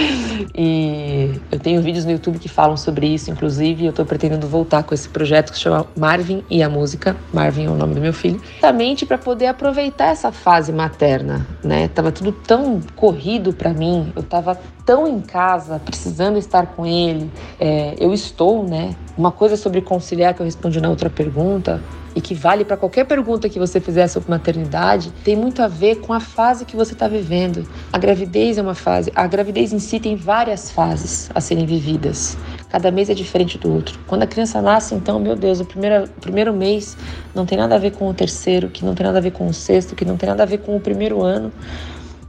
e 0.54 1.30
eu 1.52 1.58
tenho 1.58 1.82
vídeos 1.82 2.04
no 2.04 2.12
YouTube 2.12 2.38
que 2.38 2.48
falam 2.48 2.76
sobre 2.76 3.06
isso, 3.06 3.30
inclusive. 3.30 3.84
Eu 3.84 3.92
tô 3.92 4.04
pretendendo 4.04 4.46
voltar 4.46 4.82
com 4.82 4.94
esse 4.94 5.08
projeto 5.08 5.52
que 5.52 5.58
chama 5.58 5.86
Marvin 5.96 6.42
e 6.48 6.62
a 6.62 6.68
Música. 6.68 7.16
Marvin 7.32 7.66
é 7.66 7.70
o 7.70 7.74
nome 7.74 7.94
do 7.94 8.00
meu 8.00 8.12
filho. 8.12 8.40
Justamente 8.52 9.04
para 9.04 9.18
poder 9.18 9.46
aproveitar 9.46 10.06
essa 10.06 10.32
fase 10.32 10.72
materna, 10.72 11.46
né? 11.62 11.88
Tava 11.88 12.10
tudo 12.10 12.32
tão 12.32 12.80
corrido 12.96 13.52
para 13.52 13.72
mim. 13.72 14.10
Eu 14.16 14.22
tava 14.22 14.58
tão 14.90 15.06
em 15.06 15.20
casa, 15.20 15.78
precisando 15.78 16.36
estar 16.36 16.66
com 16.66 16.84
ele. 16.84 17.30
É, 17.60 17.94
eu 18.00 18.12
estou, 18.12 18.66
né? 18.66 18.96
Uma 19.16 19.30
coisa 19.30 19.56
sobre 19.56 19.80
conciliar 19.80 20.34
que 20.34 20.40
eu 20.40 20.44
respondi 20.44 20.80
na 20.80 20.90
outra 20.90 21.08
pergunta 21.08 21.80
e 22.12 22.20
que 22.20 22.34
vale 22.34 22.64
para 22.64 22.76
qualquer 22.76 23.04
pergunta 23.04 23.48
que 23.48 23.56
você 23.56 23.78
fizer 23.78 24.08
sobre 24.08 24.28
maternidade, 24.28 25.12
tem 25.22 25.36
muito 25.36 25.62
a 25.62 25.68
ver 25.68 26.00
com 26.00 26.12
a 26.12 26.18
fase 26.18 26.64
que 26.64 26.74
você 26.74 26.92
está 26.92 27.06
vivendo. 27.06 27.64
A 27.92 27.98
gravidez 27.98 28.58
é 28.58 28.62
uma 28.62 28.74
fase, 28.74 29.12
a 29.14 29.28
gravidez 29.28 29.72
em 29.72 29.78
si 29.78 30.00
tem 30.00 30.16
várias 30.16 30.72
fases 30.72 31.30
a 31.32 31.40
serem 31.40 31.66
vividas. 31.66 32.36
Cada 32.68 32.90
mês 32.90 33.08
é 33.08 33.14
diferente 33.14 33.58
do 33.58 33.72
outro. 33.72 33.96
Quando 34.08 34.24
a 34.24 34.26
criança 34.26 34.60
nasce, 34.60 34.96
então, 34.96 35.20
meu 35.20 35.36
Deus, 35.36 35.60
o 35.60 35.64
primeiro, 35.64 36.08
primeiro 36.20 36.52
mês 36.52 36.96
não 37.32 37.46
tem 37.46 37.56
nada 37.56 37.76
a 37.76 37.78
ver 37.78 37.92
com 37.92 38.10
o 38.10 38.12
terceiro, 38.12 38.68
que 38.68 38.84
não 38.84 38.96
tem 38.96 39.06
nada 39.06 39.18
a 39.18 39.22
ver 39.22 39.30
com 39.30 39.46
o 39.46 39.54
sexto, 39.54 39.94
que 39.94 40.04
não 40.04 40.16
tem 40.16 40.28
nada 40.28 40.42
a 40.42 40.46
ver 40.46 40.58
com 40.58 40.74
o 40.74 40.80
primeiro 40.80 41.22
ano 41.22 41.52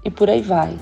e 0.05 0.11
por 0.11 0.29
aí 0.29 0.43
vai. 0.43 0.75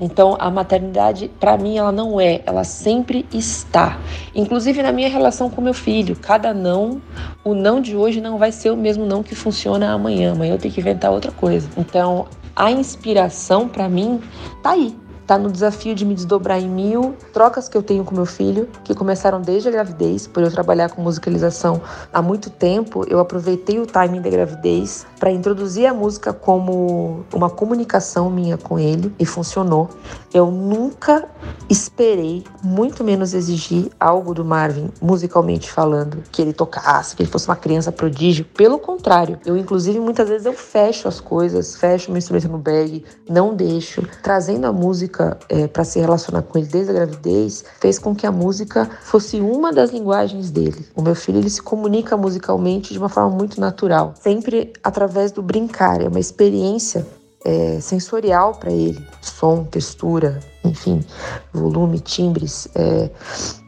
Então, 0.00 0.36
a 0.38 0.50
maternidade, 0.50 1.30
para 1.40 1.56
mim, 1.56 1.76
ela 1.76 1.90
não 1.90 2.20
é, 2.20 2.40
ela 2.46 2.62
sempre 2.64 3.26
está. 3.32 3.98
Inclusive 4.34 4.82
na 4.82 4.92
minha 4.92 5.08
relação 5.08 5.50
com 5.50 5.60
meu 5.60 5.74
filho, 5.74 6.16
cada 6.16 6.54
não, 6.54 7.02
o 7.44 7.54
não 7.54 7.80
de 7.80 7.96
hoje 7.96 8.20
não 8.20 8.38
vai 8.38 8.52
ser 8.52 8.70
o 8.70 8.76
mesmo 8.76 9.04
não 9.04 9.22
que 9.22 9.34
funciona 9.34 9.92
amanhã. 9.92 10.32
Amanhã 10.32 10.54
eu 10.54 10.58
tenho 10.58 10.72
que 10.72 10.80
inventar 10.80 11.10
outra 11.10 11.32
coisa. 11.32 11.68
Então, 11.76 12.26
a 12.54 12.70
inspiração 12.70 13.68
para 13.68 13.88
mim 13.88 14.20
tá 14.62 14.70
aí 14.70 14.94
tá 15.28 15.36
no 15.36 15.52
desafio 15.52 15.94
de 15.94 16.06
me 16.06 16.14
desdobrar 16.14 16.58
em 16.58 16.66
mil 16.66 17.14
trocas 17.34 17.68
que 17.68 17.76
eu 17.76 17.82
tenho 17.82 18.02
com 18.02 18.14
meu 18.14 18.24
filho, 18.24 18.66
que 18.82 18.94
começaram 18.94 19.42
desde 19.42 19.68
a 19.68 19.70
gravidez, 19.70 20.26
por 20.26 20.42
eu 20.42 20.50
trabalhar 20.50 20.88
com 20.88 21.02
musicalização 21.02 21.82
há 22.10 22.22
muito 22.22 22.48
tempo, 22.48 23.04
eu 23.06 23.20
aproveitei 23.20 23.78
o 23.78 23.84
timing 23.84 24.22
da 24.22 24.30
gravidez 24.30 25.06
para 25.20 25.30
introduzir 25.30 25.84
a 25.84 25.92
música 25.92 26.32
como 26.32 27.26
uma 27.30 27.50
comunicação 27.50 28.30
minha 28.30 28.56
com 28.56 28.78
ele 28.78 29.14
e 29.18 29.26
funcionou. 29.26 29.90
Eu 30.32 30.50
nunca 30.50 31.28
esperei, 31.68 32.44
muito 32.62 33.02
menos 33.02 33.34
exigir 33.34 33.90
algo 33.98 34.34
do 34.34 34.44
Marvin, 34.44 34.90
musicalmente 35.00 35.70
falando, 35.70 36.22
que 36.30 36.42
ele 36.42 36.52
tocasse, 36.52 37.14
que 37.14 37.22
ele 37.22 37.30
fosse 37.30 37.48
uma 37.48 37.56
criança 37.56 37.92
prodígio. 37.92 38.44
Pelo 38.44 38.78
contrário, 38.78 39.38
eu 39.44 39.56
inclusive 39.56 39.98
muitas 40.00 40.28
vezes 40.28 40.46
eu 40.46 40.52
fecho 40.52 41.08
as 41.08 41.20
coisas, 41.20 41.76
fecho 41.76 42.10
meu 42.10 42.18
instrumento 42.18 42.48
no 42.48 42.58
bag, 42.58 43.04
não 43.28 43.54
deixo, 43.54 44.02
trazendo 44.22 44.66
a 44.66 44.72
música 44.72 44.88
música 44.88 45.38
é, 45.48 45.66
para 45.66 45.84
se 45.84 46.00
relacionar 46.00 46.42
com 46.42 46.58
ele 46.58 46.66
desde 46.66 46.90
a 46.90 46.94
gravidez 46.94 47.64
fez 47.80 47.98
com 47.98 48.14
que 48.14 48.26
a 48.26 48.32
música 48.32 48.88
fosse 49.02 49.40
uma 49.40 49.72
das 49.72 49.90
linguagens 49.90 50.50
dele. 50.50 50.86
O 50.94 51.02
meu 51.02 51.14
filho 51.14 51.38
ele 51.38 51.50
se 51.50 51.62
comunica 51.62 52.16
musicalmente 52.16 52.92
de 52.92 52.98
uma 52.98 53.08
forma 53.08 53.30
muito 53.30 53.60
natural, 53.60 54.14
sempre 54.20 54.72
através 54.82 55.30
do 55.30 55.42
brincar. 55.42 56.00
É 56.00 56.08
uma 56.08 56.20
experiência 56.20 57.06
é, 57.44 57.80
sensorial 57.80 58.54
para 58.54 58.70
ele, 58.70 59.04
som, 59.20 59.64
textura, 59.64 60.40
enfim, 60.64 61.04
volume, 61.52 62.00
timbres, 62.00 62.68
é, 62.74 63.10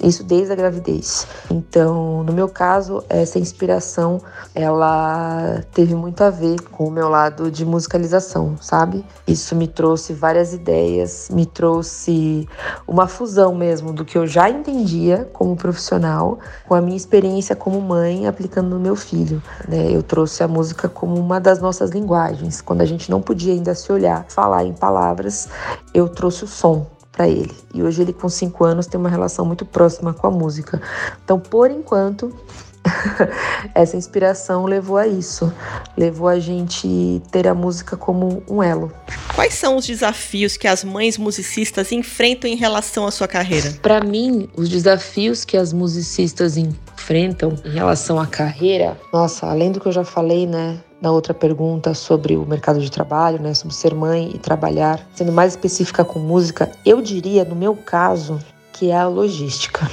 isso 0.03 0.25
desde 0.25 0.53
a 0.53 0.57
gravidez. 0.57 1.27
Então, 1.51 2.23
no 2.25 2.33
meu 2.33 2.49
caso, 2.49 3.05
essa 3.09 3.39
inspiração, 3.39 4.21
ela 4.55 5.63
teve 5.73 5.95
muito 5.95 6.23
a 6.23 6.31
ver 6.31 6.61
com 6.63 6.87
o 6.87 6.91
meu 6.91 7.09
lado 7.09 7.51
de 7.51 7.65
musicalização, 7.65 8.57
sabe? 8.61 9.05
Isso 9.27 9.55
me 9.55 9.67
trouxe 9.67 10.13
várias 10.13 10.53
ideias, 10.53 11.29
me 11.33 11.47
trouxe 11.47 12.49
uma 12.87 13.07
fusão 13.07 13.55
mesmo 13.55 13.93
do 13.93 14.05
que 14.05 14.19
eu 14.19 14.27
já 14.27 14.51
entendia 14.51 15.29
como 15.33 15.57
profissional 15.57 16.39
com 16.67 16.75
a 16.75 16.81
minha 16.81 16.97
experiência 16.97 17.55
como 17.55 17.81
mãe 17.81 18.27
aplicando 18.27 18.69
no 18.69 18.81
meu 18.81 18.97
filho. 18.97 19.43
Né? 19.69 19.91
Eu 19.91 20.03
trouxe 20.03 20.43
a 20.43 20.49
música 20.49 20.89
como 20.89 21.17
uma 21.17 21.41
das 21.41 21.61
nossas 21.61 21.91
linguagens. 21.91 22.61
Quando 22.61 22.81
a 22.81 22.87
gente 22.87 23.11
não 23.11 23.21
podia 23.21 23.53
ainda 23.53 23.75
se 23.75 23.91
olhar, 23.93 24.25
falar 24.29 24.65
em 24.65 24.73
palavras, 24.73 25.49
eu 25.95 26.09
trouxe 26.09 26.45
o 26.45 26.49
som 26.49 26.90
para 27.21 27.29
ele. 27.29 27.53
E 27.75 27.83
hoje 27.83 28.01
ele 28.01 28.15
com 28.15 28.31
cinco 28.31 28.65
anos 28.65 28.87
tem 28.87 28.99
uma 28.99 29.11
relação 29.11 29.45
muito 29.45 29.67
próxima 29.67 30.15
com 30.15 30.27
a 30.27 30.31
música. 30.31 30.81
Então, 31.23 31.39
por 31.39 31.71
enquanto, 31.71 32.35
essa 33.75 33.95
inspiração 33.95 34.65
levou 34.65 34.97
a 34.97 35.07
isso, 35.07 35.53
levou 35.99 36.29
a 36.29 36.39
gente 36.39 37.21
ter 37.31 37.47
a 37.47 37.55
música 37.55 37.95
como 37.95 38.43
um 38.49 38.63
elo. 38.63 38.91
Quais 39.35 39.53
são 39.53 39.77
os 39.77 39.87
desafios 39.87 40.57
que 40.57 40.67
as 40.67 40.83
mães 40.83 41.19
musicistas 41.19 41.93
enfrentam 41.93 42.49
em 42.49 42.57
relação 42.57 43.07
à 43.07 43.11
sua 43.11 43.29
carreira? 43.29 43.71
Para 43.83 44.03
mim, 44.03 44.49
os 44.57 44.71
desafios 44.71 45.45
que 45.45 45.59
as 45.59 45.75
musicistas 45.75 46.57
enfrentam 46.57 47.55
em 47.67 47.71
relação 47.71 48.19
à 48.19 48.27
carreira, 48.27 48.99
nossa, 49.13 49.47
além 49.47 49.71
do 49.71 49.79
que 49.79 49.89
eu 49.89 49.93
já 49.93 50.05
falei, 50.05 50.47
né, 50.47 50.81
na 51.01 51.11
outra 51.11 51.33
pergunta 51.33 51.95
sobre 51.95 52.37
o 52.37 52.45
mercado 52.47 52.81
de 52.81 52.91
trabalho, 52.91 53.41
né, 53.41 53.55
sobre 53.55 53.75
ser 53.75 53.95
mãe 53.95 54.31
e 54.35 54.39
trabalhar, 54.39 55.01
sendo 55.15 55.33
mais 55.33 55.53
específica 55.53 56.05
com 56.05 56.19
música, 56.19 56.71
eu 56.85 57.01
diria, 57.01 57.45
no 57.45 57.57
meu 57.57 57.75
caso, 57.75 58.39
que 58.73 58.91
é 58.91 58.99
a 58.99 59.09
logística. 59.09 59.91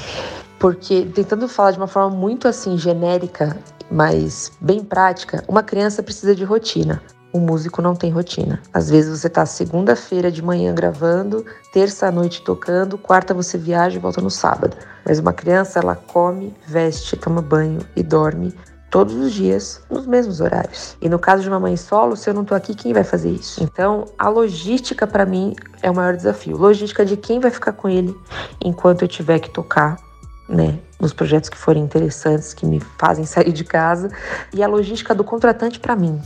Porque 0.59 1.05
tentando 1.13 1.47
falar 1.47 1.71
de 1.71 1.77
uma 1.77 1.87
forma 1.87 2.15
muito 2.15 2.47
assim 2.47 2.77
genérica, 2.77 3.57
mas 3.89 4.51
bem 4.59 4.83
prática, 4.83 5.43
uma 5.47 5.63
criança 5.63 6.03
precisa 6.03 6.35
de 6.35 6.43
rotina. 6.43 7.01
o 7.33 7.39
músico 7.39 7.81
não 7.81 7.93
tem 7.93 8.09
rotina. 8.09 8.59
Às 8.73 8.89
vezes 8.89 9.19
você 9.19 9.29
tá 9.29 9.45
segunda-feira 9.45 10.31
de 10.31 10.41
manhã 10.41 10.73
gravando, 10.73 11.45
terça 11.71 12.09
noite 12.11 12.41
tocando, 12.41 12.97
quarta 12.97 13.33
você 13.33 13.57
viaja 13.57 13.97
e 13.97 13.99
volta 13.99 14.21
no 14.21 14.31
sábado. 14.31 14.75
Mas 15.05 15.19
uma 15.19 15.33
criança, 15.33 15.77
ela 15.79 15.95
come, 15.95 16.55
veste, 16.65 17.15
toma 17.15 17.41
banho 17.41 17.79
e 17.95 18.01
dorme 18.01 18.53
todos 18.89 19.15
os 19.15 19.33
dias 19.33 19.81
nos 19.89 20.05
mesmos 20.05 20.39
horários. 20.39 20.97
E 21.01 21.09
no 21.09 21.19
caso 21.19 21.43
de 21.43 21.49
uma 21.49 21.59
mãe 21.59 21.75
solo, 21.75 22.15
se 22.15 22.29
eu 22.29 22.33
não 22.33 22.45
tô 22.45 22.55
aqui, 22.55 22.73
quem 22.73 22.93
vai 22.93 23.03
fazer 23.03 23.31
isso? 23.31 23.61
Então, 23.63 24.05
a 24.17 24.29
logística 24.29 25.05
para 25.05 25.25
mim 25.25 25.55
é 25.81 25.91
o 25.91 25.95
maior 25.95 26.15
desafio. 26.15 26.57
Logística 26.57 27.05
de 27.05 27.17
quem 27.17 27.39
vai 27.39 27.51
ficar 27.51 27.73
com 27.73 27.89
ele 27.89 28.15
enquanto 28.63 29.01
eu 29.01 29.07
tiver 29.07 29.39
que 29.39 29.49
tocar, 29.49 29.97
né? 30.47 30.79
Nos 30.99 31.13
projetos 31.13 31.49
que 31.49 31.57
forem 31.57 31.83
interessantes, 31.83 32.53
que 32.53 32.65
me 32.65 32.79
fazem 32.97 33.25
sair 33.25 33.51
de 33.51 33.63
casa, 33.63 34.09
e 34.53 34.63
a 34.63 34.67
logística 34.67 35.13
do 35.13 35.23
contratante 35.23 35.79
para 35.79 35.95
mim. 35.95 36.21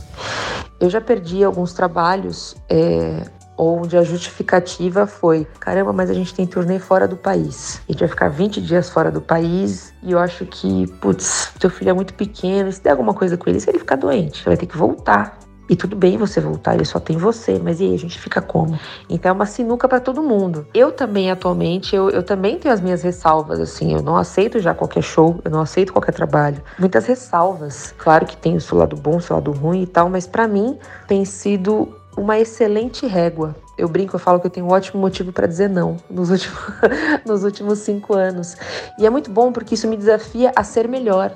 Eu 0.80 0.88
já 0.88 1.00
perdi 1.00 1.44
alguns 1.44 1.72
trabalhos 1.72 2.56
é, 2.68 3.24
onde 3.62 3.96
a 3.96 4.02
justificativa 4.02 5.06
foi: 5.06 5.46
caramba, 5.60 5.92
mas 5.92 6.10
a 6.10 6.14
gente 6.14 6.34
tem 6.34 6.46
turnê 6.46 6.78
fora 6.78 7.06
do 7.06 7.16
país. 7.16 7.80
A 7.88 7.92
gente 7.92 8.00
vai 8.00 8.08
ficar 8.08 8.28
20 8.28 8.60
dias 8.60 8.90
fora 8.90 9.10
do 9.10 9.20
país 9.20 9.92
e 10.02 10.12
eu 10.12 10.18
acho 10.18 10.44
que, 10.46 10.86
putz, 11.00 11.52
teu 11.58 11.70
filho 11.70 11.90
é 11.90 11.92
muito 11.92 12.14
pequeno, 12.14 12.70
se 12.72 12.82
der 12.82 12.90
alguma 12.90 13.14
coisa 13.14 13.36
com 13.36 13.48
ele, 13.48 13.60
se 13.60 13.70
ele 13.70 13.78
ficar 13.78 13.96
doente, 13.96 14.42
você 14.42 14.48
vai 14.48 14.56
ter 14.56 14.66
que 14.66 14.76
voltar. 14.76 15.38
E 15.72 15.76
tudo 15.76 15.96
bem 15.96 16.18
você 16.18 16.40
voltar, 16.40 16.74
ele 16.74 16.84
só 16.84 16.98
tem 16.98 17.16
você, 17.16 17.58
mas 17.58 17.80
e 17.80 17.84
aí, 17.84 17.94
a 17.94 17.98
gente 17.98 18.18
fica 18.18 18.42
como? 18.42 18.78
Então 19.08 19.30
é 19.30 19.32
uma 19.32 19.46
sinuca 19.46 19.88
para 19.88 20.00
todo 20.00 20.22
mundo. 20.22 20.66
Eu 20.74 20.92
também, 20.92 21.30
atualmente, 21.30 21.96
eu, 21.96 22.10
eu 22.10 22.22
também 22.22 22.58
tenho 22.58 22.74
as 22.74 22.80
minhas 22.80 23.02
ressalvas, 23.02 23.60
assim, 23.60 23.94
eu 23.94 24.02
não 24.02 24.16
aceito 24.16 24.60
já 24.60 24.74
qualquer 24.74 25.02
show, 25.02 25.40
eu 25.44 25.50
não 25.50 25.60
aceito 25.60 25.92
qualquer 25.92 26.12
trabalho. 26.12 26.60
Muitas 26.78 27.06
ressalvas. 27.06 27.94
Claro 27.96 28.26
que 28.26 28.36
tem 28.36 28.56
o 28.56 28.60
seu 28.60 28.76
lado 28.76 28.96
bom, 28.96 29.16
o 29.16 29.20
seu 29.20 29.36
lado 29.36 29.52
ruim 29.52 29.82
e 29.82 29.86
tal, 29.86 30.10
mas 30.10 30.26
para 30.26 30.46
mim 30.46 30.78
tem 31.06 31.24
sido 31.24 31.96
uma 32.16 32.38
excelente 32.38 33.06
régua. 33.06 33.54
Eu 33.76 33.88
brinco, 33.88 34.14
eu 34.14 34.20
falo 34.20 34.38
que 34.38 34.46
eu 34.46 34.50
tenho 34.50 34.66
um 34.66 34.70
ótimo 34.70 35.00
motivo 35.00 35.32
para 35.32 35.46
dizer 35.46 35.68
não 35.68 35.96
nos 36.10 36.30
últimos, 36.30 36.60
nos 37.24 37.42
últimos 37.42 37.78
cinco 37.78 38.14
anos. 38.14 38.56
E 38.98 39.06
é 39.06 39.10
muito 39.10 39.30
bom 39.30 39.50
porque 39.50 39.74
isso 39.74 39.88
me 39.88 39.96
desafia 39.96 40.52
a 40.54 40.62
ser 40.62 40.86
melhor. 40.86 41.32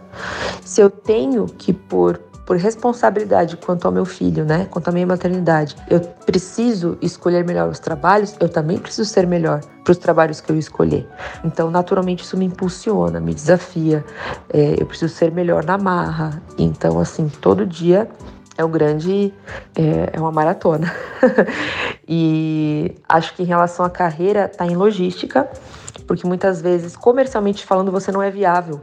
Se 0.65 0.81
eu 0.81 0.91
tenho 0.91 1.47
que, 1.47 1.73
por, 1.73 2.19
por 2.45 2.57
responsabilidade 2.57 3.57
quanto 3.57 3.87
ao 3.87 3.93
meu 3.93 4.05
filho, 4.05 4.45
né, 4.45 4.67
quanto 4.71 4.89
à 4.89 4.93
minha 4.93 5.07
maternidade, 5.07 5.75
eu 5.89 6.01
preciso 6.01 6.99
escolher 7.01 7.45
melhor 7.45 7.69
os 7.69 7.79
trabalhos, 7.79 8.37
eu 8.39 8.49
também 8.49 8.79
preciso 8.79 9.09
ser 9.09 9.27
melhor 9.27 9.61
para 9.83 9.93
os 9.93 9.99
trabalhos 9.99 10.41
que 10.41 10.53
eu 10.53 10.59
escolher. 10.59 11.09
Então, 11.43 11.71
naturalmente, 11.71 12.23
isso 12.23 12.37
me 12.37 12.45
impulsiona, 12.45 13.19
me 13.19 13.33
desafia. 13.33 14.05
É, 14.53 14.77
eu 14.79 14.87
preciso 14.87 15.15
ser 15.15 15.33
melhor 15.33 15.65
na 15.65 15.79
marra. 15.79 16.43
Então, 16.59 17.01
assim, 17.01 17.29
todo 17.41 17.65
dia 17.65 18.09
é 18.57 18.65
um 18.65 18.71
grande. 18.71 19.33
É, 19.75 20.11
é 20.13 20.21
uma 20.21 20.33
maratona. 20.33 20.93
e 22.07 22.95
acho 23.09 23.35
que 23.35 23.43
em 23.43 23.47
relação 23.47 23.85
à 23.85 23.91
carreira, 23.91 24.49
tá 24.49 24.67
em 24.67 24.77
logística, 24.77 25.49
porque 26.07 26.27
muitas 26.27 26.61
vezes, 26.61 26.97
comercialmente 26.97 27.65
falando, 27.65 27.91
você 27.91 28.11
não 28.11 28.23
é 28.23 28.31
viável 28.31 28.81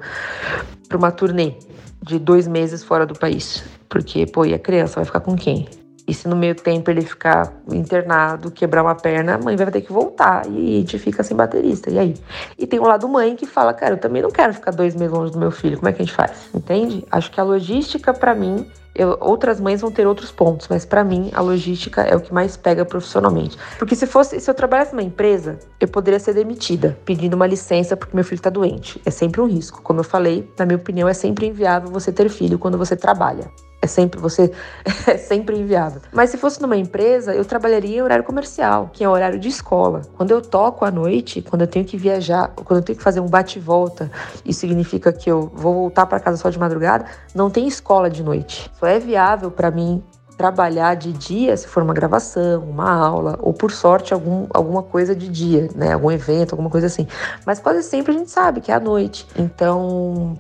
para 0.88 0.98
uma 0.98 1.12
turnê 1.12 1.56
de 2.02 2.20
dois 2.20 2.48
meses 2.48 2.84
fora 2.84 3.06
do 3.06 3.14
país. 3.14 3.64
Porque, 3.90 4.26
pô, 4.26 4.46
e 4.46 4.54
a 4.54 4.60
criança 4.60 4.96
vai 4.96 5.06
ficar 5.06 5.20
com 5.20 5.36
quem? 5.36 5.68
E 6.08 6.14
se 6.14 6.28
no 6.28 6.36
meio 6.36 6.56
tempo 6.56 6.92
ele 6.92 7.02
ficar 7.02 7.54
internado, 7.72 8.52
quebrar 8.52 8.84
uma 8.84 8.96
perna, 8.96 9.36
a 9.36 9.38
mãe 9.38 9.56
vai 9.56 9.72
ter 9.72 9.82
que 9.82 9.92
voltar 9.92 10.46
e 10.48 10.78
a 10.78 10.80
gente 10.80 11.00
fica 11.00 11.24
sem 11.24 11.36
baterista. 11.36 11.90
E 11.90 11.98
aí? 11.98 12.16
E 12.58 12.68
tem 12.68 12.80
o 12.80 12.84
lado 12.84 13.08
mãe 13.08 13.36
que 13.36 13.46
fala, 13.46 13.74
cara, 13.74 13.94
eu 13.94 13.98
também 13.98 14.22
não 14.22 14.30
quero 14.30 14.54
ficar 14.54 14.72
dois 14.72 14.96
meses 14.96 15.14
longe 15.14 15.32
do 15.32 15.40
meu 15.40 15.52
filho. 15.52 15.78
Como 15.78 15.88
é 15.88 15.94
que 15.94 16.02
a 16.02 16.06
gente 16.06 16.16
faz? 16.16 16.50
Entende? 16.54 17.06
Acho 17.10 17.32
que 17.32 17.40
a 17.40 17.44
logística, 17.44 18.14
para 18.14 18.36
mim, 18.36 18.70
eu, 18.96 19.18
outras 19.22 19.60
mães 19.60 19.82
vão 19.82 19.90
ter 19.92 20.06
outros 20.06 20.32
pontos, 20.32 20.68
mas 20.68 20.86
para 20.86 21.04
mim 21.04 21.32
a 21.34 21.42
logística 21.42 22.02
é 22.02 22.16
o 22.16 22.20
que 22.20 22.34
mais 22.34 22.56
pega 22.56 22.86
profissionalmente. 22.86 23.58
Porque 23.80 23.96
se 23.96 24.06
fosse, 24.06 24.40
se 24.40 24.50
eu 24.50 24.54
trabalhasse 24.54 24.92
numa 24.92 25.02
empresa, 25.02 25.58
eu 25.80 25.88
poderia 25.88 26.20
ser 26.20 26.34
demitida, 26.34 26.98
pedindo 27.06 27.34
uma 27.36 27.48
licença 27.48 27.98
porque 27.98 28.16
meu 28.16 28.24
filho 28.24 28.40
está 28.40 28.50
doente. 28.50 29.02
É 29.06 29.10
sempre 29.10 29.42
um 29.42 29.48
risco. 29.48 29.82
Como 29.82 30.02
eu 30.02 30.04
falei, 30.04 30.48
na 30.60 30.66
minha 30.66 30.78
opinião, 30.78 31.08
é 31.08 31.14
sempre 31.14 31.48
inviável 31.48 31.90
você 31.90 32.12
ter 32.12 32.30
filho 32.30 32.60
quando 32.60 32.78
você 32.78 32.96
trabalha. 32.96 33.50
É 33.84 33.88
sempre 33.88 34.18
você 34.18 34.50
é 35.06 35.18
sempre 35.18 35.60
inviável. 35.60 36.02
Mas 36.14 36.30
se 36.30 36.38
fosse 36.38 36.62
numa 36.62 36.78
empresa, 36.78 37.36
eu 37.36 37.44
trabalharia 37.44 37.98
em 37.98 38.02
horário 38.02 38.24
comercial, 38.24 38.90
que 38.94 39.04
é 39.04 39.10
horário 39.10 39.38
de 39.38 39.50
escola. 39.50 40.04
Quando 40.16 40.32
eu 40.32 40.42
toco 40.42 40.86
à 40.86 40.90
noite, 40.90 41.42
quando 41.42 41.64
eu 41.64 41.68
tenho 41.68 41.84
que 41.84 41.98
viajar, 41.98 42.54
quando 42.56 42.80
eu 42.80 42.86
tenho 42.86 42.98
que 42.98 43.04
fazer 43.04 43.20
um 43.20 43.28
bate-volta, 43.28 44.10
isso 44.46 44.62
significa 44.62 45.12
que 45.12 45.30
eu 45.30 45.52
vou 45.54 45.74
voltar 45.74 46.06
para 46.06 46.18
casa 46.18 46.38
só 46.38 46.50
de 46.50 46.58
madrugada, 46.58 47.04
não 47.36 47.50
tem 47.50 47.68
escola 47.68 48.10
de 48.10 48.24
noite. 48.24 48.72
Só 48.80 48.88
é 48.88 49.00
viável 49.00 49.52
para 49.52 49.70
mim 49.70 50.02
trabalhar 50.38 50.96
de 50.96 51.12
dia, 51.12 51.56
se 51.58 51.68
for 51.68 51.84
uma 51.84 51.94
gravação, 51.94 52.64
uma 52.64 52.90
aula, 52.90 53.38
ou 53.42 53.54
por 53.54 53.70
sorte 53.70 54.14
algum, 54.14 54.48
alguma 54.54 54.82
coisa 54.82 55.14
de 55.14 55.28
dia, 55.28 55.70
né? 55.76 55.92
Algum 55.92 56.10
evento, 56.10 56.54
alguma 56.54 56.70
coisa 56.70 56.88
assim. 56.88 57.06
Mas 57.46 57.60
quase 57.60 57.84
sempre 57.84 58.14
a 58.14 58.18
gente 58.18 58.32
sabe 58.32 58.62
que 58.62 58.72
é 58.72 58.76
à 58.76 58.80
noite. 58.80 59.28
Então, 59.38 60.38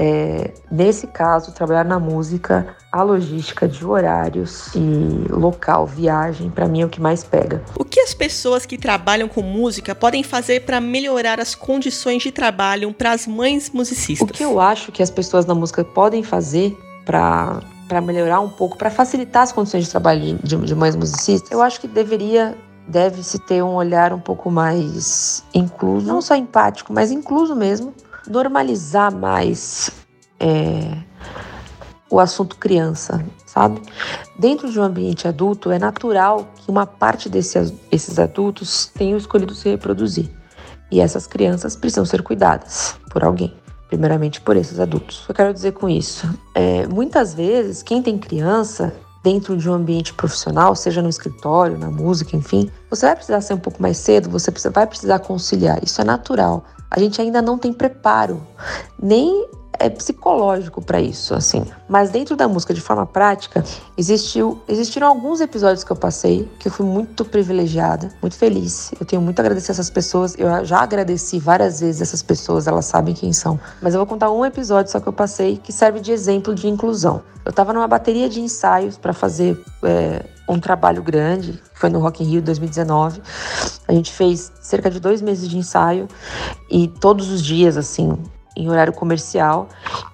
é, 0.00 0.52
nesse 0.70 1.08
caso, 1.08 1.52
trabalhar 1.52 1.84
na 1.84 1.98
música, 1.98 2.76
a 2.92 3.02
logística 3.02 3.66
de 3.66 3.84
horários 3.84 4.72
e 4.72 5.26
local, 5.28 5.86
viagem, 5.86 6.50
para 6.50 6.68
mim 6.68 6.82
é 6.82 6.86
o 6.86 6.88
que 6.88 7.00
mais 7.00 7.24
pega. 7.24 7.64
O 7.76 7.84
que 7.84 7.98
as 7.98 8.14
pessoas 8.14 8.64
que 8.64 8.78
trabalham 8.78 9.28
com 9.28 9.42
música 9.42 9.96
podem 9.96 10.22
fazer 10.22 10.60
para 10.60 10.80
melhorar 10.80 11.40
as 11.40 11.56
condições 11.56 12.22
de 12.22 12.30
trabalho 12.30 12.92
para 12.92 13.10
as 13.10 13.26
mães 13.26 13.70
musicistas? 13.70 14.30
O 14.30 14.32
que 14.32 14.44
eu 14.44 14.60
acho 14.60 14.92
que 14.92 15.02
as 15.02 15.10
pessoas 15.10 15.44
na 15.44 15.54
música 15.54 15.84
podem 15.84 16.22
fazer 16.22 16.78
para 17.04 17.60
para 17.88 18.02
melhorar 18.02 18.40
um 18.40 18.50
pouco, 18.50 18.76
para 18.76 18.90
facilitar 18.90 19.44
as 19.44 19.50
condições 19.50 19.84
de 19.84 19.90
trabalho 19.90 20.38
de, 20.44 20.56
de 20.58 20.74
mães 20.74 20.94
musicistas, 20.94 21.50
eu 21.50 21.62
acho 21.62 21.80
que 21.80 21.88
deveria 21.88 22.54
deve-se 22.86 23.38
ter 23.38 23.62
um 23.62 23.74
olhar 23.74 24.12
um 24.12 24.20
pouco 24.20 24.50
mais 24.50 25.42
incluso, 25.54 26.06
não 26.06 26.20
só 26.20 26.36
empático, 26.36 26.92
mas 26.92 27.10
incluso 27.10 27.56
mesmo, 27.56 27.94
normalizar 28.28 29.14
mais 29.14 29.90
é, 30.38 30.96
o 32.10 32.18
assunto 32.20 32.56
criança, 32.56 33.24
sabe? 33.46 33.82
Dentro 34.38 34.70
de 34.70 34.78
um 34.78 34.82
ambiente 34.82 35.28
adulto, 35.28 35.70
é 35.70 35.78
natural 35.78 36.48
que 36.56 36.70
uma 36.70 36.86
parte 36.86 37.28
desses 37.28 38.18
adultos 38.18 38.86
tenham 38.86 39.18
escolhido 39.18 39.54
se 39.54 39.68
reproduzir. 39.68 40.30
E 40.90 41.00
essas 41.00 41.26
crianças 41.26 41.76
precisam 41.76 42.04
ser 42.04 42.22
cuidadas 42.22 42.96
por 43.10 43.22
alguém, 43.22 43.54
primeiramente 43.88 44.40
por 44.40 44.56
esses 44.56 44.80
adultos. 44.80 45.22
O 45.22 45.26
que 45.26 45.30
eu 45.32 45.34
quero 45.34 45.52
dizer 45.52 45.72
com 45.72 45.88
isso? 45.88 46.26
É, 46.54 46.86
muitas 46.86 47.34
vezes, 47.34 47.82
quem 47.82 48.02
tem 48.02 48.16
criança 48.16 48.94
dentro 49.22 49.56
de 49.56 49.68
um 49.68 49.74
ambiente 49.74 50.14
profissional, 50.14 50.74
seja 50.74 51.02
no 51.02 51.08
escritório, 51.08 51.76
na 51.76 51.90
música, 51.90 52.34
enfim, 52.34 52.70
você 52.88 53.04
vai 53.04 53.16
precisar 53.16 53.42
ser 53.42 53.52
um 53.52 53.58
pouco 53.58 53.82
mais 53.82 53.98
cedo, 53.98 54.30
você 54.30 54.50
vai 54.70 54.86
precisar 54.86 55.18
conciliar. 55.18 55.78
Isso 55.82 56.00
é 56.00 56.04
natural 56.04 56.64
a 56.90 56.98
gente 56.98 57.20
ainda 57.20 57.42
não 57.42 57.58
tem 57.58 57.72
preparo, 57.72 58.40
nem 59.00 59.48
é 59.78 59.88
psicológico 59.88 60.82
para 60.82 61.00
isso, 61.00 61.34
assim. 61.34 61.64
Mas 61.88 62.10
dentro 62.10 62.34
da 62.34 62.48
música, 62.48 62.74
de 62.74 62.80
forma 62.80 63.06
prática, 63.06 63.64
existiu, 63.96 64.60
existiram 64.66 65.06
alguns 65.06 65.40
episódios 65.40 65.84
que 65.84 65.90
eu 65.90 65.96
passei 65.96 66.50
que 66.58 66.68
eu 66.68 66.72
fui 66.72 66.84
muito 66.84 67.24
privilegiada, 67.24 68.12
muito 68.20 68.36
feliz. 68.36 68.90
Eu 68.98 69.06
tenho 69.06 69.22
muito 69.22 69.38
a 69.38 69.42
agradecer 69.42 69.70
essas 69.70 69.88
pessoas. 69.88 70.34
Eu 70.36 70.64
já 70.64 70.80
agradeci 70.80 71.38
várias 71.38 71.80
vezes 71.80 72.02
essas 72.02 72.22
pessoas, 72.22 72.66
elas 72.66 72.86
sabem 72.86 73.14
quem 73.14 73.32
são. 73.32 73.58
Mas 73.80 73.94
eu 73.94 74.00
vou 74.00 74.06
contar 74.06 74.30
um 74.32 74.44
episódio 74.44 74.90
só 74.90 74.98
que 74.98 75.06
eu 75.06 75.12
passei 75.12 75.56
que 75.56 75.72
serve 75.72 76.00
de 76.00 76.10
exemplo 76.10 76.54
de 76.54 76.66
inclusão. 76.66 77.22
Eu 77.44 77.50
estava 77.50 77.72
numa 77.72 77.86
bateria 77.86 78.28
de 78.28 78.40
ensaios 78.40 78.98
para 78.98 79.12
fazer 79.12 79.58
é, 79.84 80.24
um 80.48 80.58
trabalho 80.58 81.02
grande, 81.02 81.60
foi 81.74 81.90
no 81.90 81.98
Rock 81.98 82.22
in 82.22 82.26
Rio 82.26 82.42
2019. 82.42 83.20
A 83.86 83.92
gente 83.92 84.12
fez 84.12 84.52
cerca 84.60 84.90
de 84.90 84.98
dois 84.98 85.20
meses 85.20 85.48
de 85.48 85.58
ensaio 85.58 86.08
e 86.70 86.88
todos 86.88 87.30
os 87.30 87.42
dias, 87.42 87.76
assim, 87.76 88.18
em 88.56 88.68
horário 88.68 88.92
comercial. 88.92 89.68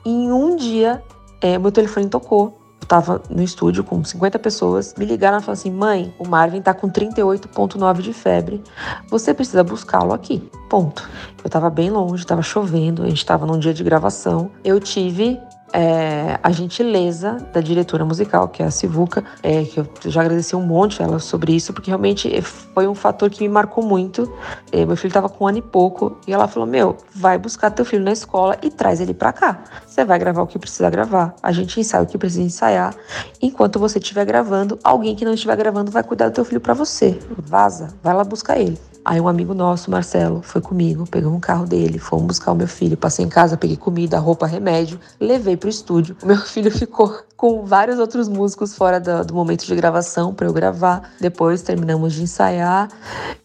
E 0.04 0.10
em 0.10 0.32
um 0.32 0.56
dia, 0.56 1.02
é, 1.40 1.58
meu 1.58 1.72
telefone 1.72 2.08
tocou. 2.08 2.60
Eu 2.80 2.86
tava 2.86 3.22
no 3.30 3.42
estúdio 3.42 3.82
com 3.82 4.04
50 4.04 4.38
pessoas, 4.38 4.94
me 4.98 5.06
ligaram 5.06 5.38
e 5.38 5.40
falaram 5.40 5.58
assim: 5.58 5.70
mãe, 5.70 6.14
o 6.18 6.28
Marvin 6.28 6.60
tá 6.60 6.74
com 6.74 6.90
38,9 6.90 8.02
de 8.02 8.12
febre, 8.12 8.62
você 9.08 9.32
precisa 9.32 9.64
buscá-lo 9.64 10.12
aqui. 10.12 10.50
Ponto. 10.68 11.08
Eu 11.42 11.48
tava 11.48 11.70
bem 11.70 11.90
longe, 11.90 12.26
tava 12.26 12.42
chovendo, 12.42 13.02
a 13.02 13.08
gente 13.08 13.24
tava 13.24 13.46
num 13.46 13.58
dia 13.58 13.72
de 13.72 13.82
gravação. 13.82 14.50
Eu 14.62 14.78
tive 14.78 15.40
é, 15.74 16.38
a 16.40 16.52
gentileza 16.52 17.44
da 17.52 17.60
diretora 17.60 18.04
musical, 18.04 18.46
que 18.46 18.62
é 18.62 18.66
a 18.66 18.70
Sivuca, 18.70 19.24
é, 19.42 19.64
que 19.64 19.80
eu 19.80 19.88
já 20.06 20.20
agradeci 20.20 20.54
um 20.54 20.64
monte 20.64 21.02
ela 21.02 21.18
sobre 21.18 21.52
isso, 21.52 21.72
porque 21.72 21.90
realmente 21.90 22.40
foi 22.42 22.86
um 22.86 22.94
fator 22.94 23.28
que 23.28 23.42
me 23.42 23.48
marcou 23.48 23.82
muito. 23.82 24.32
É, 24.70 24.86
meu 24.86 24.96
filho 24.96 25.08
estava 25.08 25.28
com 25.28 25.44
um 25.44 25.48
ano 25.48 25.58
e 25.58 25.62
pouco 25.62 26.16
e 26.28 26.32
ela 26.32 26.46
falou: 26.46 26.68
Meu, 26.68 26.96
vai 27.12 27.36
buscar 27.36 27.72
teu 27.72 27.84
filho 27.84 28.04
na 28.04 28.12
escola 28.12 28.56
e 28.62 28.70
traz 28.70 29.00
ele 29.00 29.12
para 29.12 29.32
cá. 29.32 29.64
Você 29.84 30.04
vai 30.04 30.16
gravar 30.16 30.42
o 30.42 30.46
que 30.46 30.60
precisa 30.60 30.88
gravar, 30.88 31.34
a 31.42 31.50
gente 31.50 31.80
ensaia 31.80 32.04
o 32.04 32.06
que 32.06 32.16
precisa 32.16 32.42
ensaiar. 32.42 32.94
Enquanto 33.42 33.80
você 33.80 33.98
estiver 33.98 34.24
gravando, 34.24 34.78
alguém 34.84 35.16
que 35.16 35.24
não 35.24 35.34
estiver 35.34 35.56
gravando 35.56 35.90
vai 35.90 36.04
cuidar 36.04 36.28
do 36.28 36.34
teu 36.34 36.44
filho 36.44 36.60
para 36.60 36.74
você. 36.74 37.18
Vaza, 37.36 37.88
vai 38.00 38.14
lá 38.14 38.22
buscar 38.22 38.60
ele. 38.60 38.78
Aí 39.04 39.20
um 39.20 39.28
amigo 39.28 39.52
nosso, 39.52 39.90
Marcelo, 39.90 40.40
foi 40.40 40.62
comigo, 40.62 41.06
pegou 41.06 41.30
um 41.30 41.38
carro 41.38 41.66
dele, 41.66 41.98
fomos 41.98 42.24
buscar 42.24 42.52
o 42.52 42.54
meu 42.54 42.66
filho, 42.66 42.96
passei 42.96 43.22
em 43.22 43.28
casa, 43.28 43.54
peguei 43.54 43.76
comida, 43.76 44.18
roupa, 44.18 44.46
remédio, 44.46 44.98
levei 45.20 45.58
pro 45.58 45.68
estúdio. 45.68 46.16
O 46.22 46.26
meu 46.26 46.38
filho 46.46 46.70
ficou 46.70 47.14
com 47.36 47.66
vários 47.66 47.98
outros 47.98 48.28
músicos 48.28 48.74
fora 48.74 48.98
do, 48.98 49.22
do 49.26 49.34
momento 49.34 49.66
de 49.66 49.76
gravação 49.76 50.32
para 50.32 50.46
eu 50.46 50.54
gravar. 50.54 51.12
Depois 51.20 51.60
terminamos 51.60 52.14
de 52.14 52.22
ensaiar, 52.22 52.88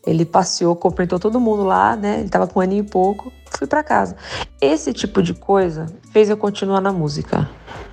ele 0.08 0.24
passeou, 0.24 0.78
cumprimentou 0.78 1.20
todo 1.20 1.42
mundo 1.42 1.66
lá, 1.66 1.94
né? 1.94 2.22
Ele 2.22 2.30
tava 2.30 2.48
com 2.48 2.62
um 2.62 2.64
ano 2.64 2.76
e 2.76 2.84
pouco, 2.84 3.30
fui 3.52 3.68
para 3.68 3.84
casa. 3.84 4.16
Esse 4.62 4.94
tipo 4.94 5.22
de 5.22 5.34
coisa 5.34 5.88
fez 6.14 6.30
eu 6.30 6.38
continuar 6.38 6.80
na 6.80 6.94
música, 6.94 7.50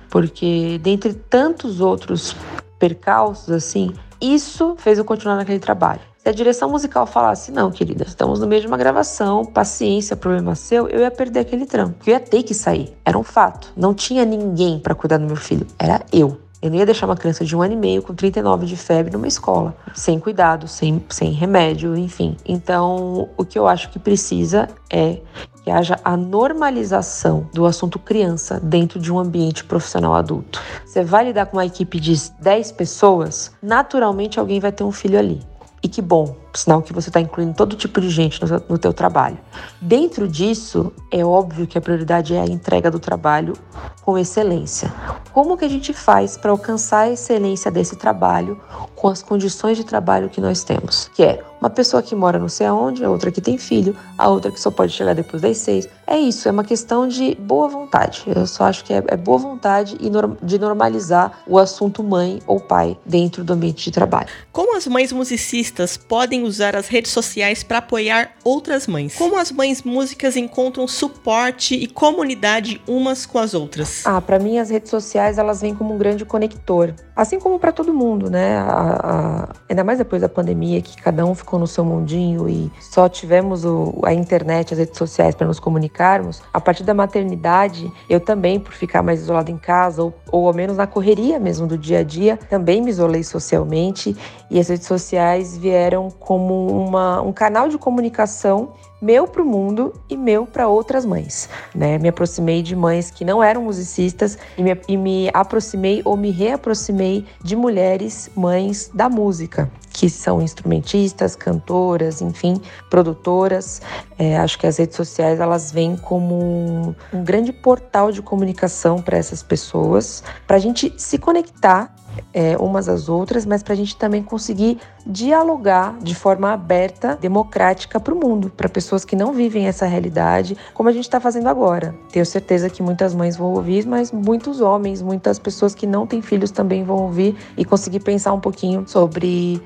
porque 0.09 0.79
dentre 0.81 1.13
tantos 1.13 1.81
outros 1.81 2.33
percalços 2.79 3.51
assim, 3.51 3.93
isso 4.21 4.75
fez 4.77 4.97
eu 4.97 5.03
continuar 5.03 5.35
naquele 5.35 5.59
trabalho. 5.59 5.99
Se 6.27 6.31
a 6.31 6.33
direção 6.33 6.69
musical 6.69 7.07
falasse, 7.07 7.53
não, 7.53 7.71
querida, 7.71 8.03
estamos 8.05 8.41
no 8.41 8.47
meio 8.47 8.59
de 8.59 8.67
uma 8.67 8.75
gravação, 8.75 9.45
paciência, 9.45 10.13
problema 10.13 10.55
seu, 10.55 10.85
eu 10.89 10.99
ia 10.99 11.09
perder 11.09 11.39
aquele 11.39 11.65
trampo. 11.65 11.95
Eu 12.05 12.11
ia 12.11 12.19
ter 12.19 12.43
que 12.43 12.53
sair. 12.53 12.93
Era 13.05 13.17
um 13.17 13.23
fato. 13.23 13.71
Não 13.77 13.93
tinha 13.93 14.25
ninguém 14.25 14.77
para 14.77 14.93
cuidar 14.93 15.19
do 15.19 15.25
meu 15.25 15.37
filho. 15.37 15.65
Era 15.79 16.01
eu. 16.11 16.37
Eu 16.61 16.69
não 16.69 16.75
ia 16.75 16.85
deixar 16.85 17.05
uma 17.05 17.15
criança 17.15 17.45
de 17.45 17.55
um 17.55 17.61
ano 17.61 17.75
e 17.75 17.77
meio 17.77 18.01
com 18.01 18.13
39 18.13 18.65
de 18.65 18.75
febre 18.75 19.13
numa 19.13 19.25
escola, 19.25 19.73
sem 19.95 20.19
cuidado, 20.19 20.67
sem, 20.67 21.01
sem 21.07 21.31
remédio, 21.31 21.95
enfim. 21.95 22.35
Então, 22.45 23.29
o 23.37 23.45
que 23.45 23.57
eu 23.57 23.65
acho 23.65 23.89
que 23.89 23.97
precisa 23.97 24.67
é 24.89 25.21
que 25.63 25.71
haja 25.71 25.97
a 26.03 26.17
normalização 26.17 27.47
do 27.53 27.65
assunto 27.65 27.97
criança 27.97 28.59
dentro 28.59 28.99
de 28.99 29.13
um 29.13 29.17
ambiente 29.17 29.63
profissional 29.63 30.13
adulto. 30.13 30.61
Você 30.85 31.05
vai 31.05 31.23
lidar 31.23 31.45
com 31.45 31.55
uma 31.55 31.65
equipe 31.65 32.01
de 32.01 32.13
10 32.41 32.73
pessoas, 32.73 33.53
naturalmente 33.63 34.37
alguém 34.37 34.59
vai 34.59 34.73
ter 34.73 34.83
um 34.83 34.91
filho 34.91 35.17
ali. 35.17 35.39
E 35.81 35.87
que 35.87 36.01
bom, 36.01 36.35
sinal 36.57 36.81
que 36.81 36.93
você 36.93 37.09
está 37.09 37.19
incluindo 37.19 37.53
todo 37.53 37.75
tipo 37.75 38.01
de 38.01 38.09
gente 38.09 38.43
no, 38.43 38.61
no 38.69 38.77
teu 38.77 38.93
trabalho. 38.93 39.37
Dentro 39.81 40.27
disso, 40.27 40.91
é 41.11 41.23
óbvio 41.23 41.67
que 41.67 41.77
a 41.77 41.81
prioridade 41.81 42.33
é 42.33 42.41
a 42.41 42.45
entrega 42.45 42.89
do 42.89 42.99
trabalho 42.99 43.53
com 44.01 44.17
excelência. 44.17 44.93
Como 45.33 45.57
que 45.57 45.65
a 45.65 45.69
gente 45.69 45.93
faz 45.93 46.37
para 46.37 46.51
alcançar 46.51 47.01
a 47.01 47.09
excelência 47.09 47.69
desse 47.69 47.95
trabalho 47.95 48.59
com 48.95 49.07
as 49.07 49.21
condições 49.21 49.77
de 49.77 49.83
trabalho 49.83 50.29
que 50.29 50.41
nós 50.41 50.63
temos? 50.63 51.11
Que 51.13 51.23
é 51.23 51.43
uma 51.59 51.69
pessoa 51.69 52.01
que 52.01 52.15
mora 52.15 52.39
não 52.39 52.47
sei 52.47 52.67
aonde, 52.67 53.03
a 53.03 53.09
outra 53.09 53.31
que 53.31 53.41
tem 53.41 53.57
filho, 53.57 53.95
a 54.17 54.29
outra 54.29 54.51
que 54.51 54.59
só 54.59 54.71
pode 54.71 54.93
chegar 54.93 55.13
depois 55.13 55.41
das 55.41 55.57
seis. 55.57 55.89
É 56.05 56.17
isso, 56.17 56.47
é 56.47 56.51
uma 56.51 56.63
questão 56.63 57.07
de 57.07 57.35
boa 57.35 57.67
vontade. 57.67 58.23
Eu 58.27 58.47
só 58.47 58.63
acho 58.65 58.83
que 58.85 58.93
é, 58.93 59.03
é 59.07 59.17
boa 59.17 59.37
vontade 59.37 59.97
e 59.99 60.09
de 60.45 60.57
normalizar 60.57 61.39
o 61.45 61.57
assunto 61.57 62.03
mãe 62.03 62.41
ou 62.47 62.59
pai 62.59 62.97
dentro 63.05 63.43
do 63.43 63.53
ambiente 63.53 63.83
de 63.83 63.91
trabalho. 63.91 64.27
Como 64.51 64.77
as 64.77 64.87
mães 64.87 65.11
musicistas 65.11 65.97
podem 65.97 66.43
usar 66.47 66.75
as 66.75 66.87
redes 66.87 67.11
sociais 67.11 67.63
para 67.63 67.77
apoiar 67.79 68.31
outras 68.43 68.87
mães? 68.87 69.15
Como 69.15 69.37
as 69.37 69.51
mães 69.51 69.83
músicas 69.83 70.35
encontram 70.35 70.87
suporte 70.87 71.75
e 71.75 71.87
comunidade 71.87 72.81
umas 72.87 73.25
com 73.25 73.37
as 73.37 73.53
outras? 73.53 74.05
Ah, 74.05 74.21
para 74.21 74.39
mim 74.39 74.57
as 74.57 74.69
redes 74.69 74.89
sociais 74.89 75.37
elas 75.37 75.61
vêm 75.61 75.75
como 75.75 75.93
um 75.93 75.97
grande 75.97 76.25
conector, 76.25 76.93
assim 77.15 77.39
como 77.39 77.59
para 77.59 77.71
todo 77.71 77.93
mundo, 77.93 78.29
né? 78.29 78.57
A, 78.57 78.99
a, 79.03 79.55
ainda 79.69 79.83
mais 79.83 79.97
depois 79.97 80.21
da 80.21 80.29
pandemia 80.29 80.81
que 80.81 81.01
cada 81.01 81.25
um 81.25 81.35
ficou 81.35 81.59
no 81.59 81.67
seu 81.67 81.83
mundinho 81.83 82.49
e 82.49 82.71
só 82.79 83.09
tivemos 83.09 83.65
o, 83.65 83.99
a 84.03 84.13
internet, 84.13 84.73
as 84.73 84.79
redes 84.79 84.97
sociais 84.97 85.35
para 85.35 85.47
nos 85.47 85.59
comunicarmos. 85.59 86.41
A 86.53 86.61
partir 86.61 86.83
da 86.83 86.93
maternidade, 86.93 87.91
eu 88.09 88.19
também, 88.19 88.59
por 88.59 88.73
ficar 88.73 89.01
mais 89.03 89.21
isolada 89.21 89.51
em 89.51 89.57
casa 89.57 90.03
ou, 90.03 90.13
ou 90.31 90.47
ao 90.47 90.53
menos 90.53 90.77
na 90.77 90.87
correria 90.87 91.39
mesmo 91.39 91.67
do 91.67 91.77
dia 91.77 91.99
a 91.99 92.03
dia, 92.03 92.37
também 92.37 92.81
me 92.81 92.89
isolei 92.89 93.23
socialmente 93.23 94.15
e 94.49 94.59
as 94.59 94.69
redes 94.69 94.87
sociais 94.87 95.57
vieram 95.57 96.09
como 96.37 96.67
uma, 96.67 97.19
um 97.21 97.33
canal 97.33 97.67
de 97.67 97.79
comunicação 97.79 98.69
meu 99.01 99.27
para 99.27 99.41
o 99.41 99.45
mundo 99.45 99.93
e 100.09 100.17
meu 100.17 100.45
para 100.45 100.67
outras 100.67 101.05
mães. 101.05 101.49
Né? 101.73 101.97
Me 101.97 102.09
aproximei 102.09 102.61
de 102.61 102.75
mães 102.75 103.11
que 103.11 103.23
não 103.23 103.43
eram 103.43 103.63
musicistas 103.63 104.37
e 104.57 104.63
me, 104.63 104.79
e 104.87 104.97
me 104.97 105.29
aproximei 105.33 106.01
ou 106.03 106.17
me 106.17 106.31
reaproximei 106.31 107.25
de 107.43 107.55
mulheres 107.55 108.29
mães 108.35 108.89
da 108.93 109.07
música, 109.07 109.69
que 109.91 110.09
são 110.09 110.41
instrumentistas, 110.41 111.35
cantoras, 111.35 112.21
enfim, 112.21 112.61
produtoras. 112.89 113.81
É, 114.17 114.37
acho 114.37 114.57
que 114.57 114.65
as 114.65 114.77
redes 114.77 114.95
sociais 114.95 115.39
elas 115.39 115.71
vêm 115.71 115.95
como 115.95 116.35
um, 116.35 116.95
um 117.13 117.23
grande 117.23 117.53
portal 117.53 118.11
de 118.11 118.21
comunicação 118.21 119.01
para 119.01 119.17
essas 119.17 119.43
pessoas, 119.43 120.23
para 120.45 120.57
a 120.57 120.59
gente 120.59 120.93
se 120.97 121.17
conectar 121.17 121.93
é, 122.33 122.57
umas 122.57 122.89
às 122.89 123.09
outras, 123.09 123.45
mas 123.45 123.63
para 123.63 123.73
a 123.73 123.77
gente 123.77 123.95
também 123.95 124.23
conseguir 124.23 124.79
dialogar 125.05 125.97
de 125.99 126.13
forma 126.15 126.51
aberta, 126.51 127.15
democrática 127.15 127.99
para 127.99 128.13
o 128.13 128.17
mundo, 128.17 128.49
para 128.49 128.67
pessoas 128.67 128.86
que 129.05 129.15
não 129.15 129.33
vivem 129.33 129.67
essa 129.67 129.85
realidade, 129.85 130.57
como 130.73 130.89
a 130.89 130.91
gente 130.91 131.03
está 131.03 131.19
fazendo 131.19 131.47
agora. 131.47 131.95
Tenho 132.11 132.25
certeza 132.25 132.69
que 132.69 132.81
muitas 132.81 133.13
mães 133.13 133.35
vão 133.35 133.53
ouvir, 133.53 133.85
mas 133.85 134.11
muitos 134.11 134.61
homens, 134.61 135.01
muitas 135.01 135.39
pessoas 135.39 135.75
que 135.75 135.85
não 135.85 136.07
têm 136.07 136.21
filhos 136.21 136.51
também 136.51 136.83
vão 136.83 136.97
ouvir 136.97 137.35
e 137.57 137.63
conseguir 137.63 137.99
pensar 137.99 138.33
um 138.33 138.39
pouquinho 138.39 138.87
sobre 138.87 139.61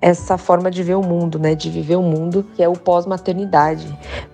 essa 0.00 0.36
forma 0.36 0.70
de 0.70 0.82
ver 0.82 0.94
o 0.94 1.02
mundo, 1.02 1.38
né? 1.38 1.54
De 1.54 1.70
viver 1.70 1.96
o 1.96 2.02
mundo 2.02 2.44
que 2.54 2.62
é 2.62 2.68
o 2.68 2.74
pós-maternidade, 2.74 3.86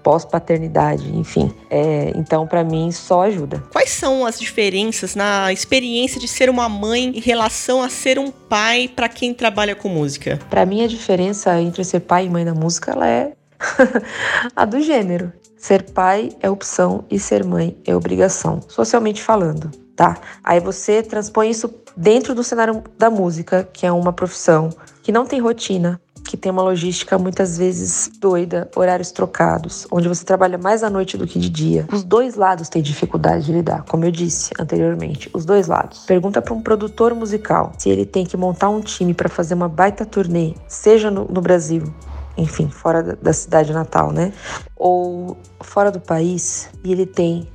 pós-paternidade, 0.02 1.16
enfim. 1.16 1.52
É, 1.70 2.12
então, 2.16 2.46
para 2.46 2.64
mim, 2.64 2.90
só 2.90 3.22
ajuda. 3.22 3.62
Quais 3.72 3.90
são 3.90 4.26
as 4.26 4.38
diferenças 4.38 5.14
na 5.14 5.52
experiência 5.52 6.20
de 6.20 6.26
ser 6.26 6.50
uma 6.50 6.68
mãe 6.68 7.12
em 7.16 7.20
relação 7.20 7.82
a 7.82 7.88
ser 7.88 8.18
um 8.18 8.30
pai 8.30 8.88
para 8.88 9.08
quem 9.08 9.32
trabalha 9.32 9.74
com 9.74 9.88
música? 9.88 10.38
Para 10.50 10.66
mim, 10.66 10.82
a 10.82 10.88
diferença 10.88 11.60
entre 11.60 11.84
ser 11.84 12.00
pai 12.00 12.26
e 12.26 12.30
mãe 12.30 12.44
da 12.44 12.54
música 12.54 12.92
ela 12.92 13.08
é 13.08 13.32
a 14.54 14.64
do 14.64 14.80
gênero. 14.80 15.32
Ser 15.56 15.82
pai 15.90 16.30
é 16.40 16.48
opção 16.48 17.04
e 17.10 17.18
ser 17.18 17.44
mãe 17.44 17.76
é 17.84 17.94
obrigação, 17.94 18.60
socialmente 18.66 19.22
falando, 19.22 19.70
tá? 19.94 20.16
Aí 20.42 20.58
você 20.58 21.02
transpõe 21.02 21.50
isso 21.50 21.70
dentro 21.94 22.34
do 22.34 22.42
cenário 22.42 22.82
da 22.98 23.10
música, 23.10 23.68
que 23.70 23.84
é 23.84 23.92
uma 23.92 24.12
profissão 24.12 24.70
que 25.02 25.12
não 25.12 25.26
tem 25.26 25.38
rotina, 25.38 26.00
que 26.24 26.36
tem 26.36 26.50
uma 26.50 26.62
logística 26.62 27.18
muitas 27.18 27.58
vezes 27.58 28.10
doida, 28.18 28.70
horários 28.74 29.10
trocados, 29.10 29.86
onde 29.90 30.08
você 30.08 30.24
trabalha 30.24 30.56
mais 30.56 30.82
à 30.82 30.88
noite 30.88 31.18
do 31.18 31.26
que 31.26 31.38
de 31.38 31.50
dia. 31.50 31.86
Os 31.92 32.04
dois 32.04 32.36
lados 32.36 32.68
têm 32.68 32.80
dificuldade 32.80 33.44
de 33.46 33.52
lidar, 33.52 33.82
como 33.82 34.04
eu 34.04 34.10
disse 34.10 34.52
anteriormente, 34.58 35.28
os 35.34 35.44
dois 35.44 35.66
lados. 35.66 36.04
Pergunta 36.06 36.40
para 36.40 36.54
um 36.54 36.62
produtor 36.62 37.14
musical 37.14 37.72
se 37.76 37.90
ele 37.90 38.06
tem 38.06 38.24
que 38.24 38.36
montar 38.36 38.68
um 38.68 38.80
time 38.80 39.12
para 39.12 39.28
fazer 39.28 39.54
uma 39.54 39.68
baita 39.68 40.06
turnê, 40.06 40.54
seja 40.68 41.10
no, 41.10 41.26
no 41.26 41.40
Brasil, 41.40 41.92
enfim, 42.36 42.68
fora 42.68 43.02
da, 43.02 43.14
da 43.14 43.32
cidade 43.32 43.72
natal, 43.72 44.12
né? 44.12 44.32
Ou 44.76 45.36
fora 45.60 45.90
do 45.90 46.00
país, 46.00 46.70
e 46.82 46.92
ele 46.92 47.06
tem 47.06 47.48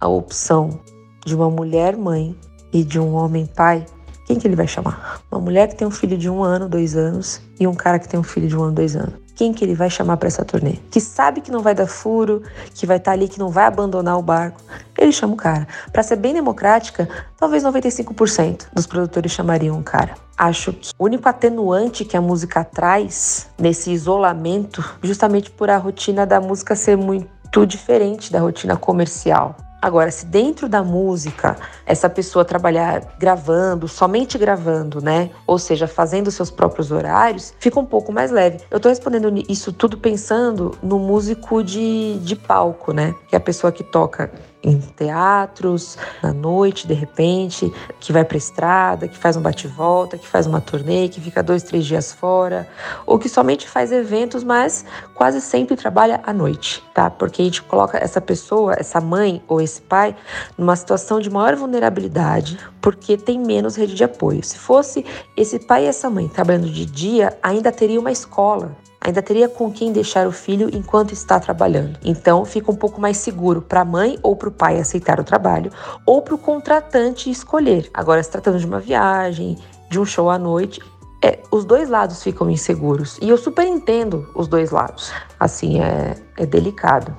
a 0.00 0.08
opção 0.08 0.80
de 1.24 1.34
uma 1.34 1.50
mulher 1.50 1.96
mãe 1.96 2.36
e 2.72 2.82
de 2.82 2.98
um 2.98 3.14
homem 3.14 3.46
pai, 3.46 3.84
quem 4.30 4.38
que 4.38 4.46
ele 4.46 4.54
vai 4.54 4.68
chamar? 4.68 5.20
Uma 5.28 5.40
mulher 5.40 5.66
que 5.66 5.74
tem 5.74 5.88
um 5.88 5.90
filho 5.90 6.16
de 6.16 6.30
um 6.30 6.40
ano, 6.44 6.68
dois 6.68 6.94
anos, 6.94 7.42
e 7.58 7.66
um 7.66 7.74
cara 7.74 7.98
que 7.98 8.08
tem 8.08 8.20
um 8.20 8.22
filho 8.22 8.46
de 8.46 8.56
um 8.56 8.62
ano, 8.62 8.72
dois 8.72 8.94
anos. 8.94 9.14
Quem 9.34 9.52
que 9.52 9.64
ele 9.64 9.74
vai 9.74 9.90
chamar 9.90 10.18
para 10.18 10.28
essa 10.28 10.44
turnê? 10.44 10.74
Que 10.88 11.00
sabe 11.00 11.40
que 11.40 11.50
não 11.50 11.62
vai 11.62 11.74
dar 11.74 11.88
furo, 11.88 12.40
que 12.72 12.86
vai 12.86 12.98
estar 12.98 13.10
tá 13.10 13.16
ali, 13.16 13.26
que 13.26 13.40
não 13.40 13.48
vai 13.48 13.64
abandonar 13.64 14.16
o 14.16 14.22
barco. 14.22 14.60
Ele 14.96 15.10
chama 15.10 15.34
o 15.34 15.36
cara. 15.36 15.66
Para 15.92 16.04
ser 16.04 16.14
bem 16.14 16.32
democrática, 16.32 17.08
talvez 17.36 17.64
95% 17.64 18.66
dos 18.72 18.86
produtores 18.86 19.32
chamariam 19.32 19.76
um 19.76 19.82
cara. 19.82 20.14
Acho 20.38 20.72
que 20.74 20.90
o 20.96 21.06
único 21.06 21.28
atenuante 21.28 22.04
que 22.04 22.16
a 22.16 22.20
música 22.20 22.62
traz 22.62 23.48
nesse 23.58 23.90
isolamento, 23.90 24.84
justamente 25.02 25.50
por 25.50 25.70
a 25.70 25.76
rotina 25.76 26.24
da 26.24 26.40
música 26.40 26.76
ser 26.76 26.96
muito 26.96 27.66
diferente 27.66 28.30
da 28.30 28.38
rotina 28.38 28.76
comercial. 28.76 29.56
Agora, 29.82 30.10
se 30.10 30.26
dentro 30.26 30.68
da 30.68 30.82
música 30.82 31.56
essa 31.86 32.08
pessoa 32.08 32.44
trabalhar 32.44 33.14
gravando, 33.18 33.88
somente 33.88 34.36
gravando, 34.36 35.00
né? 35.00 35.30
Ou 35.46 35.58
seja, 35.58 35.88
fazendo 35.88 36.30
seus 36.30 36.50
próprios 36.50 36.92
horários, 36.92 37.54
fica 37.58 37.80
um 37.80 37.86
pouco 37.86 38.12
mais 38.12 38.30
leve. 38.30 38.60
Eu 38.70 38.78
tô 38.78 38.88
respondendo 38.88 39.32
isso 39.48 39.72
tudo 39.72 39.96
pensando 39.96 40.76
no 40.82 40.98
músico 40.98 41.62
de, 41.62 42.18
de 42.18 42.36
palco, 42.36 42.92
né? 42.92 43.14
Que 43.28 43.34
é 43.34 43.38
a 43.38 43.40
pessoa 43.40 43.72
que 43.72 43.82
toca 43.82 44.30
em 44.62 44.78
teatros, 44.78 45.96
na 46.22 46.32
noite, 46.32 46.86
de 46.86 46.94
repente, 46.94 47.72
que 47.98 48.12
vai 48.12 48.24
para 48.24 48.36
estrada, 48.36 49.08
que 49.08 49.16
faz 49.16 49.36
um 49.36 49.40
bate-volta, 49.40 50.18
que 50.18 50.26
faz 50.26 50.46
uma 50.46 50.60
turnê, 50.60 51.08
que 51.08 51.20
fica 51.20 51.42
dois, 51.42 51.62
três 51.62 51.86
dias 51.86 52.12
fora, 52.12 52.68
ou 53.06 53.18
que 53.18 53.28
somente 53.28 53.68
faz 53.68 53.90
eventos, 53.90 54.44
mas 54.44 54.84
quase 55.14 55.40
sempre 55.40 55.76
trabalha 55.76 56.20
à 56.24 56.32
noite, 56.32 56.82
tá? 56.94 57.10
Porque 57.10 57.42
a 57.42 57.44
gente 57.44 57.62
coloca 57.62 57.98
essa 57.98 58.20
pessoa, 58.20 58.74
essa 58.78 59.00
mãe 59.00 59.42
ou 59.48 59.60
esse 59.60 59.80
pai, 59.80 60.14
numa 60.56 60.76
situação 60.76 61.20
de 61.20 61.30
maior 61.30 61.56
vulnerabilidade, 61.56 62.58
porque 62.80 63.16
tem 63.16 63.38
menos 63.38 63.76
rede 63.76 63.94
de 63.94 64.04
apoio. 64.04 64.42
Se 64.44 64.58
fosse 64.58 65.04
esse 65.36 65.58
pai 65.58 65.84
e 65.84 65.88
essa 65.88 66.10
mãe 66.10 66.28
trabalhando 66.28 66.70
de 66.70 66.84
dia, 66.84 67.36
ainda 67.42 67.72
teria 67.72 67.98
uma 67.98 68.12
escola 68.12 68.76
ainda 69.00 69.22
teria 69.22 69.48
com 69.48 69.72
quem 69.72 69.92
deixar 69.92 70.26
o 70.26 70.32
filho 70.32 70.68
enquanto 70.72 71.12
está 71.12 71.40
trabalhando. 71.40 71.98
Então, 72.04 72.44
fica 72.44 72.70
um 72.70 72.76
pouco 72.76 73.00
mais 73.00 73.16
seguro 73.16 73.62
para 73.62 73.80
a 73.80 73.84
mãe 73.84 74.18
ou 74.22 74.36
para 74.36 74.48
o 74.48 74.52
pai 74.52 74.78
aceitar 74.78 75.18
o 75.18 75.24
trabalho, 75.24 75.72
ou 76.04 76.20
para 76.20 76.34
o 76.34 76.38
contratante 76.38 77.30
escolher. 77.30 77.88
Agora, 77.94 78.22
se 78.22 78.30
tratando 78.30 78.58
de 78.58 78.66
uma 78.66 78.80
viagem, 78.80 79.58
de 79.88 79.98
um 79.98 80.04
show 80.04 80.28
à 80.28 80.38
noite, 80.38 80.80
é, 81.22 81.38
os 81.50 81.64
dois 81.64 81.88
lados 81.88 82.22
ficam 82.22 82.50
inseguros. 82.50 83.18
E 83.20 83.28
eu 83.28 83.36
super 83.36 83.66
entendo 83.66 84.30
os 84.34 84.48
dois 84.48 84.70
lados. 84.70 85.12
Assim, 85.38 85.80
é, 85.80 86.16
é 86.36 86.46
delicado. 86.46 87.14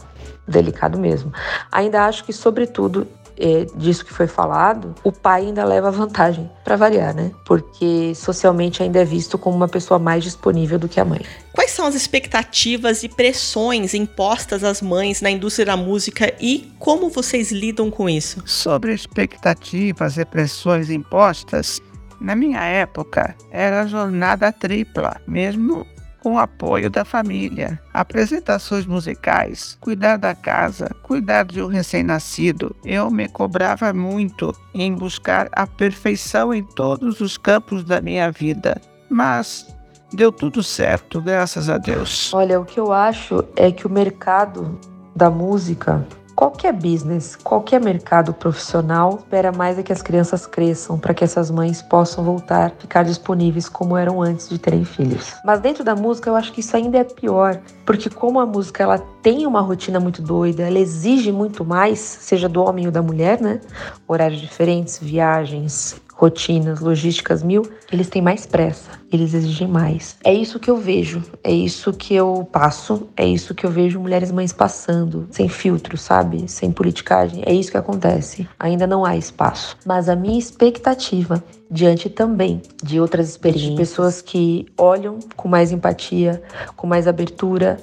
Delicado 0.48 0.98
mesmo. 0.98 1.32
Ainda 1.72 2.06
acho 2.06 2.24
que, 2.24 2.34
sobretudo, 2.34 3.08
é, 3.42 3.66
disso 3.76 4.06
que 4.06 4.14
foi 4.14 4.28
falado, 4.28 4.94
o 5.04 5.12
pai 5.12 5.48
ainda 5.48 5.66
leva 5.66 5.90
vantagem, 5.90 6.50
para 6.64 6.76
variar, 6.76 7.16
né? 7.16 7.32
Porque 7.44 8.14
socialmente 8.16 8.84
ainda 8.84 9.00
é 9.00 9.06
visto 9.06 9.38
como 9.38 9.58
uma 9.58 9.68
pessoa 9.68 9.98
mais 9.98 10.24
disponível 10.24 10.78
do 10.78 10.88
que 10.88 11.00
a 11.00 11.06
mãe. 11.06 11.22
Quais 11.52 11.72
são 11.72 11.86
as 11.86 11.96
expectativas 11.96 13.04
e 13.04 13.10
pressões 13.10 13.94
impostas 13.94 14.64
às 14.64 14.82
mães 14.82 15.22
na 15.22 15.32
indústria 15.32 15.66
da 15.66 15.78
música 15.78 16.34
e 16.40 16.72
como 16.78 17.10
vocês 17.10 17.52
lidam 17.52 17.90
com 17.90 18.08
isso? 18.08 18.44
Sobre 18.46 18.94
expectativas 18.94 20.18
e 20.18 20.24
pressões 20.24 20.90
impostas, 20.90 21.82
na 22.20 22.36
minha 22.36 22.64
época 22.64 23.36
era 23.50 23.88
jornada 23.88 24.52
tripla, 24.52 25.20
mesmo 25.28 25.88
com 26.22 26.36
o 26.36 26.40
apoio 26.40 26.90
da 26.90 27.04
família. 27.04 27.80
Apresentações 27.94 28.86
musicais, 28.86 29.78
cuidar 29.82 30.18
da 30.18 30.34
casa, 30.34 30.90
cuidar 31.02 31.44
de 31.44 31.62
um 31.62 31.68
recém-nascido. 31.68 32.76
Eu 32.86 33.12
me 33.12 33.28
cobrava 33.28 33.92
muito 33.92 34.56
em 34.74 34.94
buscar 34.94 35.50
a 35.52 35.68
perfeição 35.68 36.54
em 36.54 36.64
todos 36.64 37.20
os 37.20 37.38
campos 37.38 37.84
da 37.84 38.00
minha 38.00 38.32
vida. 38.32 38.80
Mas 39.10 39.68
deu 40.14 40.32
tudo 40.32 40.64
certo, 40.64 41.20
graças 41.20 41.70
a 41.70 41.78
Deus. 41.78 42.34
Olha, 42.34 42.60
o 42.60 42.66
que 42.66 42.80
eu 42.80 42.92
acho 42.92 43.44
é 43.56 43.72
que 43.72 43.88
o 43.88 43.90
mercado 43.90 44.80
da 45.16 45.30
música 45.30 46.06
Qualquer 46.36 46.74
business, 46.74 47.36
qualquer 47.36 47.80
mercado 47.80 48.34
profissional 48.34 49.18
espera 49.18 49.52
mais 49.52 49.78
é 49.78 49.84
que 49.84 49.94
as 49.94 50.02
crianças 50.02 50.48
cresçam 50.48 50.98
para 50.98 51.14
que 51.14 51.24
essas 51.24 51.52
mães 51.52 51.82
possam 51.82 52.24
voltar 52.24 52.72
ficar 52.80 53.04
disponíveis 53.04 53.70
como 53.70 53.96
eram 53.96 54.22
antes 54.22 54.50
de 54.50 54.58
terem 54.58 54.84
filhos. 54.84 55.34
Mas 55.46 55.60
dentro 55.60 55.84
da 55.84 55.96
música 55.96 56.30
eu 56.30 56.36
acho 56.36 56.52
que 56.52 56.62
isso 56.62 56.76
ainda 56.76 56.98
é 56.98 57.04
pior, 57.04 57.60
porque 57.86 58.10
como 58.10 58.40
a 58.40 58.46
música 58.46 58.84
ela 58.84 59.00
tem 59.22 59.46
uma 59.46 59.62
rotina 59.62 60.00
muito 60.00 60.22
doida, 60.22 60.64
ela 60.64 60.80
exige 60.80 61.32
muito 61.32 61.64
mais, 61.64 62.00
seja 62.00 62.50
do 62.50 62.64
homem 62.64 62.86
ou 62.86 62.92
da 62.92 63.02
mulher, 63.02 63.40
né? 63.40 63.62
Horários 64.08 64.42
diferentes, 64.42 64.98
viagens, 65.00 65.96
rotinas, 66.22 66.80
logísticas 66.80 67.42
mil, 67.42 67.68
eles 67.92 68.08
têm 68.08 68.22
mais 68.22 68.46
pressa, 68.46 68.92
eles 69.12 69.34
exigem 69.34 69.68
mais. 69.68 70.18
É 70.24 70.32
isso 70.32 70.60
que 70.60 70.70
eu 70.70 70.78
vejo, 70.78 71.24
é 71.44 71.52
isso 71.52 71.92
que 71.92 72.14
eu 72.14 72.48
passo, 72.52 73.10
é 73.18 73.26
isso 73.26 73.56
que 73.56 73.66
eu 73.66 73.72
vejo 73.72 74.00
mulheres 74.00 74.32
mães 74.32 74.54
passando, 74.54 75.28
sem 75.32 75.50
filtro, 75.50 75.98
sabe? 75.98 76.48
Sem 76.48 76.72
politicagem. 76.72 77.42
É 77.44 77.52
isso 77.52 77.72
que 77.72 77.78
acontece. 77.78 78.48
Ainda 78.60 78.86
não 78.86 79.04
há 79.04 79.18
espaço. 79.18 79.76
Mas 79.84 80.08
a 80.08 80.16
minha 80.16 80.38
expectativa 80.38 81.44
diante 81.72 82.10
também 82.10 82.62
de 82.84 83.00
outras 83.00 83.30
experiências, 83.30 83.72
de 83.72 83.78
pessoas 83.78 84.22
que 84.22 84.66
olham 84.78 85.20
com 85.38 85.48
mais 85.48 85.72
empatia, 85.72 86.44
com 86.76 86.86
mais 86.86 87.08
abertura. 87.08 87.78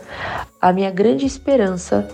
A 0.61 0.72
minha 0.72 0.90
grande 0.90 1.24
esperança 1.24 2.07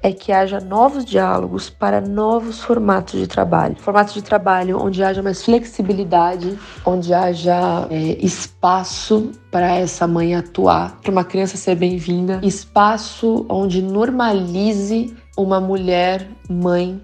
é 0.00 0.12
que 0.12 0.30
haja 0.30 0.60
novos 0.60 1.04
diálogos 1.04 1.68
para 1.68 2.00
novos 2.00 2.60
formatos 2.60 3.18
de 3.18 3.26
trabalho. 3.26 3.74
Formatos 3.76 4.14
de 4.14 4.22
trabalho 4.22 4.78
onde 4.80 5.02
haja 5.02 5.20
mais 5.20 5.42
flexibilidade, 5.44 6.56
onde 6.84 7.12
haja 7.12 7.88
é, 7.90 7.96
espaço 8.24 9.32
para 9.50 9.74
essa 9.74 10.06
mãe 10.06 10.36
atuar, 10.36 11.00
para 11.00 11.10
uma 11.10 11.24
criança 11.24 11.56
ser 11.56 11.74
bem-vinda, 11.74 12.38
espaço 12.42 13.44
onde 13.48 13.82
normalize 13.82 15.12
uma 15.36 15.60
mulher 15.60 16.28
mãe 16.48 17.00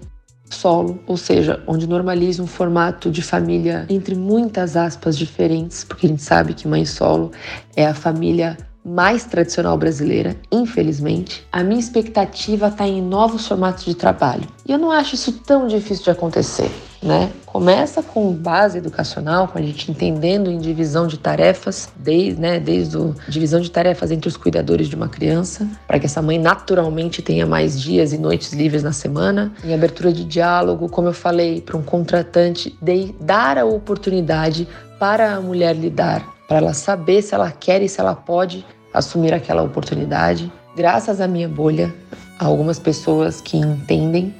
solo, 0.53 0.99
ou 1.05 1.17
seja, 1.17 1.61
onde 1.67 1.87
normalize 1.87 2.41
um 2.41 2.47
formato 2.47 3.11
de 3.11 3.21
família 3.21 3.85
entre 3.89 4.15
muitas 4.15 4.77
aspas 4.77 5.17
diferentes, 5.17 5.83
porque 5.83 6.05
a 6.05 6.09
gente 6.09 6.23
sabe 6.23 6.53
que 6.53 6.67
mãe 6.67 6.85
solo 6.85 7.31
é 7.75 7.85
a 7.85 7.93
família 7.93 8.57
mais 8.85 9.23
tradicional 9.23 9.77
brasileira, 9.77 10.35
infelizmente, 10.51 11.45
a 11.51 11.63
minha 11.63 11.79
expectativa 11.79 12.67
está 12.67 12.85
em 12.85 13.01
novos 13.01 13.47
formatos 13.47 13.85
de 13.85 13.95
trabalho. 13.95 14.47
E 14.67 14.71
eu 14.71 14.77
não 14.77 14.91
acho 14.91 15.15
isso 15.15 15.31
tão 15.31 15.67
difícil 15.67 16.03
de 16.03 16.09
acontecer, 16.09 16.69
né? 17.03 17.31
Começa 17.45 18.01
com 18.01 18.33
base 18.33 18.77
educacional, 18.77 19.47
com 19.47 19.57
a 19.57 19.61
gente 19.61 19.91
entendendo 19.91 20.49
em 20.49 20.57
divisão 20.57 21.05
de 21.05 21.17
tarefas, 21.17 21.89
desde, 21.95 22.39
né, 22.39 22.59
desde 22.59 22.97
a 22.97 23.29
divisão 23.29 23.59
de 23.59 23.69
tarefas 23.69 24.09
entre 24.11 24.27
os 24.27 24.37
cuidadores 24.37 24.87
de 24.87 24.95
uma 24.95 25.07
criança, 25.07 25.67
para 25.87 25.99
que 25.99 26.05
essa 26.05 26.21
mãe 26.21 26.39
naturalmente 26.39 27.21
tenha 27.21 27.45
mais 27.45 27.79
dias 27.79 28.13
e 28.13 28.17
noites 28.17 28.53
livres 28.53 28.81
na 28.81 28.93
semana, 28.93 29.51
em 29.63 29.73
abertura 29.73 30.11
de 30.11 30.23
diálogo, 30.23 30.89
como 30.89 31.09
eu 31.09 31.13
falei, 31.13 31.61
para 31.61 31.77
um 31.77 31.83
contratante 31.83 32.75
de 32.81 33.13
dar 33.19 33.57
a 33.57 33.65
oportunidade 33.65 34.67
para 34.97 35.35
a 35.35 35.41
mulher 35.41 35.75
lidar 35.75 36.33
para 36.47 36.57
ela 36.57 36.73
saber 36.73 37.21
se 37.21 37.33
ela 37.33 37.51
quer 37.51 37.81
e 37.81 37.89
se 37.89 37.99
ela 37.99 38.15
pode 38.15 38.65
assumir 38.93 39.33
aquela 39.33 39.63
oportunidade. 39.63 40.51
Graças 40.75 41.19
à 41.19 41.27
minha 41.27 41.47
bolha, 41.47 41.93
algumas 42.37 42.79
pessoas 42.79 43.41
que 43.41 43.57
entendem 43.57 44.33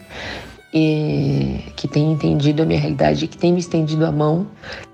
e 0.73 1.59
que 1.75 1.87
têm 1.87 2.11
entendido 2.11 2.63
a 2.63 2.65
minha 2.65 2.79
realidade, 2.79 3.27
que 3.27 3.37
têm 3.37 3.53
me 3.53 3.59
estendido 3.59 4.05
a 4.05 4.11
mão. 4.11 4.47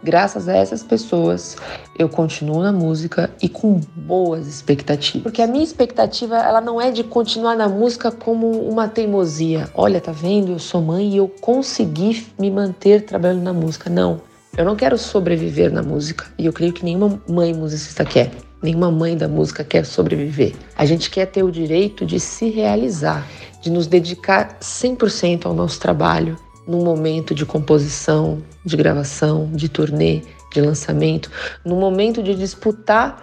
Graças 0.03 0.49
a 0.49 0.55
essas 0.55 0.83
pessoas, 0.83 1.55
eu 1.97 2.09
continuo 2.09 2.61
na 2.61 2.71
música 2.71 3.31
e 3.41 3.47
com 3.47 3.79
boas 3.95 4.45
expectativas. 4.45 5.23
Porque 5.23 5.41
a 5.41 5.47
minha 5.47 5.63
expectativa, 5.63 6.37
ela 6.37 6.59
não 6.59 6.81
é 6.81 6.91
de 6.91 7.03
continuar 7.03 7.55
na 7.55 7.69
música 7.69 8.11
como 8.11 8.51
uma 8.51 8.87
teimosia. 8.89 9.69
Olha, 9.73 10.01
tá 10.01 10.11
vendo? 10.11 10.51
Eu 10.51 10.59
sou 10.59 10.81
mãe 10.81 11.13
e 11.13 11.17
eu 11.17 11.29
consegui 11.39 12.27
me 12.37 12.51
manter 12.51 13.05
trabalhando 13.05 13.43
na 13.43 13.53
música. 13.53 13.89
Não. 13.89 14.21
Eu 14.57 14.65
não 14.65 14.75
quero 14.75 14.97
sobreviver 14.97 15.71
na 15.71 15.81
música 15.81 16.25
e 16.37 16.45
eu 16.45 16.51
creio 16.51 16.73
que 16.73 16.83
nenhuma 16.83 17.21
mãe 17.29 17.53
musicista 17.53 18.03
quer. 18.03 18.29
Nenhuma 18.61 18.91
mãe 18.91 19.15
da 19.15 19.27
música 19.27 19.63
quer 19.63 19.85
sobreviver. 19.85 20.53
A 20.75 20.85
gente 20.85 21.09
quer 21.09 21.25
ter 21.27 21.43
o 21.43 21.51
direito 21.51 22.05
de 22.05 22.19
se 22.19 22.49
realizar, 22.49 23.25
de 23.61 23.69
nos 23.69 23.87
dedicar 23.87 24.57
100% 24.59 25.45
ao 25.45 25.53
nosso 25.53 25.79
trabalho 25.79 26.37
num 26.67 26.83
momento 26.83 27.33
de 27.33 27.45
composição, 27.45 28.43
de 28.63 28.77
gravação, 28.77 29.49
de 29.51 29.67
turnê, 29.67 30.21
de 30.53 30.61
lançamento, 30.61 31.31
no 31.65 31.75
momento 31.75 32.21
de 32.21 32.35
disputar 32.35 33.21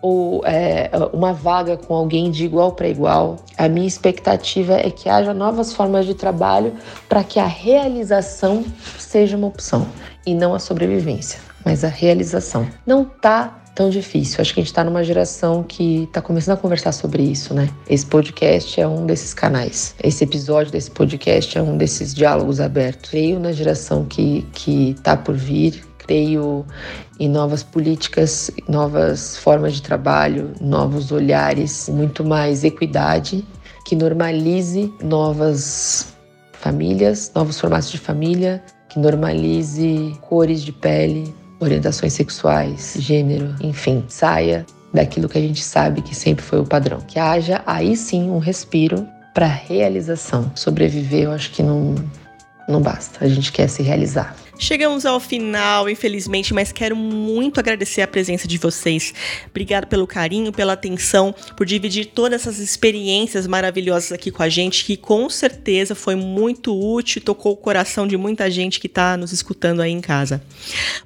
ou 0.00 0.44
é, 0.44 0.90
uma 1.12 1.32
vaga 1.32 1.76
com 1.76 1.94
alguém 1.94 2.30
de 2.30 2.44
igual 2.44 2.72
para 2.72 2.88
igual. 2.88 3.36
A 3.56 3.68
minha 3.68 3.86
expectativa 3.86 4.74
é 4.74 4.90
que 4.90 5.08
haja 5.08 5.34
novas 5.34 5.72
formas 5.72 6.06
de 6.06 6.14
trabalho 6.14 6.72
para 7.08 7.24
que 7.24 7.38
a 7.38 7.46
realização 7.46 8.64
seja 8.98 9.36
uma 9.36 9.46
opção 9.46 9.86
e 10.26 10.34
não 10.34 10.54
a 10.54 10.58
sobrevivência, 10.58 11.40
mas 11.64 11.84
a 11.84 11.88
realização. 11.88 12.66
Não 12.86 13.04
tá 13.04 13.58
tão 13.78 13.88
difícil. 13.88 14.40
Acho 14.40 14.52
que 14.52 14.58
a 14.58 14.62
gente 14.62 14.72
está 14.72 14.82
numa 14.82 15.04
geração 15.04 15.62
que 15.62 16.02
está 16.02 16.20
começando 16.20 16.58
a 16.58 16.60
conversar 16.60 16.90
sobre 16.90 17.22
isso, 17.22 17.54
né? 17.54 17.70
Esse 17.88 18.04
podcast 18.04 18.80
é 18.80 18.88
um 18.88 19.06
desses 19.06 19.32
canais. 19.32 19.94
Esse 20.02 20.24
episódio 20.24 20.72
desse 20.72 20.90
podcast 20.90 21.56
é 21.56 21.62
um 21.62 21.76
desses 21.76 22.12
diálogos 22.12 22.60
abertos. 22.60 23.08
Creio 23.08 23.38
na 23.38 23.52
geração 23.52 24.04
que 24.04 24.44
que 24.52 24.90
está 24.90 25.16
por 25.16 25.36
vir. 25.36 25.84
Creio 25.96 26.66
em 27.20 27.28
novas 27.28 27.62
políticas, 27.62 28.50
novas 28.68 29.36
formas 29.36 29.74
de 29.74 29.82
trabalho, 29.82 30.54
novos 30.60 31.12
olhares, 31.12 31.88
muito 31.88 32.24
mais 32.24 32.64
equidade, 32.64 33.46
que 33.84 33.94
normalize 33.94 34.92
novas 35.00 36.16
famílias, 36.52 37.30
novos 37.32 37.60
formatos 37.60 37.92
de 37.92 37.98
família, 37.98 38.60
que 38.88 38.98
normalize 38.98 40.16
cores 40.22 40.62
de 40.62 40.72
pele, 40.72 41.32
orientações 41.60 42.12
sexuais, 42.12 42.94
gênero, 42.98 43.54
enfim, 43.60 44.04
saia 44.08 44.64
daquilo 44.92 45.28
que 45.28 45.38
a 45.38 45.40
gente 45.40 45.62
sabe 45.62 46.02
que 46.02 46.14
sempre 46.14 46.44
foi 46.44 46.60
o 46.60 46.64
padrão. 46.64 47.00
Que 47.00 47.18
haja 47.18 47.62
aí 47.66 47.96
sim 47.96 48.30
um 48.30 48.38
respiro 48.38 49.06
para 49.34 49.46
realização. 49.46 50.50
Sobreviver, 50.54 51.24
eu 51.24 51.32
acho 51.32 51.50
que 51.52 51.62
não 51.62 51.94
não 52.68 52.82
basta. 52.82 53.24
A 53.24 53.28
gente 53.28 53.50
quer 53.50 53.68
se 53.68 53.82
realizar. 53.82 54.36
Chegamos 54.58 55.06
ao 55.06 55.20
final, 55.20 55.88
infelizmente, 55.88 56.52
mas 56.52 56.72
quero 56.72 56.96
muito 56.96 57.60
agradecer 57.60 58.02
a 58.02 58.08
presença 58.08 58.48
de 58.48 58.58
vocês. 58.58 59.14
Obrigado 59.48 59.86
pelo 59.86 60.04
carinho, 60.04 60.52
pela 60.52 60.72
atenção, 60.72 61.32
por 61.56 61.64
dividir 61.64 62.06
todas 62.06 62.42
essas 62.42 62.58
experiências 62.58 63.46
maravilhosas 63.46 64.10
aqui 64.10 64.32
com 64.32 64.42
a 64.42 64.48
gente, 64.48 64.84
que 64.84 64.96
com 64.96 65.30
certeza 65.30 65.94
foi 65.94 66.16
muito 66.16 66.76
útil, 66.76 67.22
tocou 67.22 67.52
o 67.52 67.56
coração 67.56 68.04
de 68.06 68.16
muita 68.16 68.50
gente 68.50 68.80
que 68.80 68.88
está 68.88 69.16
nos 69.16 69.32
escutando 69.32 69.80
aí 69.80 69.92
em 69.92 70.00
casa. 70.00 70.42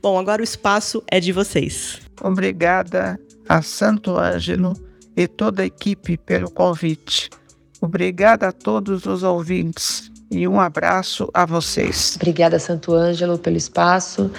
Bom, 0.01 0.19
agora 0.19 0.41
o 0.41 0.45
espaço 0.45 1.03
é 1.07 1.21
de 1.21 1.31
vocês. 1.31 2.01
Obrigada 2.23 3.21
a 3.47 3.61
Santo 3.61 4.17
Ângelo 4.17 4.73
e 5.15 5.29
toda 5.29 5.63
a 5.63 5.67
equipe 5.67 6.17
pelo 6.17 6.51
convite. 6.51 7.29
Obrigada 7.83 8.49
a 8.49 8.53
todos 8.53 9.05
os 9.05 9.23
ouvintes 9.23 10.12
e 10.33 10.49
um 10.49 10.59
abraço 10.61 11.29
a 11.33 11.45
vocês. 11.45 12.15
Obrigada, 12.17 12.59
Santo 12.59 12.95
Ângelo, 12.95 13.39
pelo 13.39 13.57
espaço. 13.57 14.31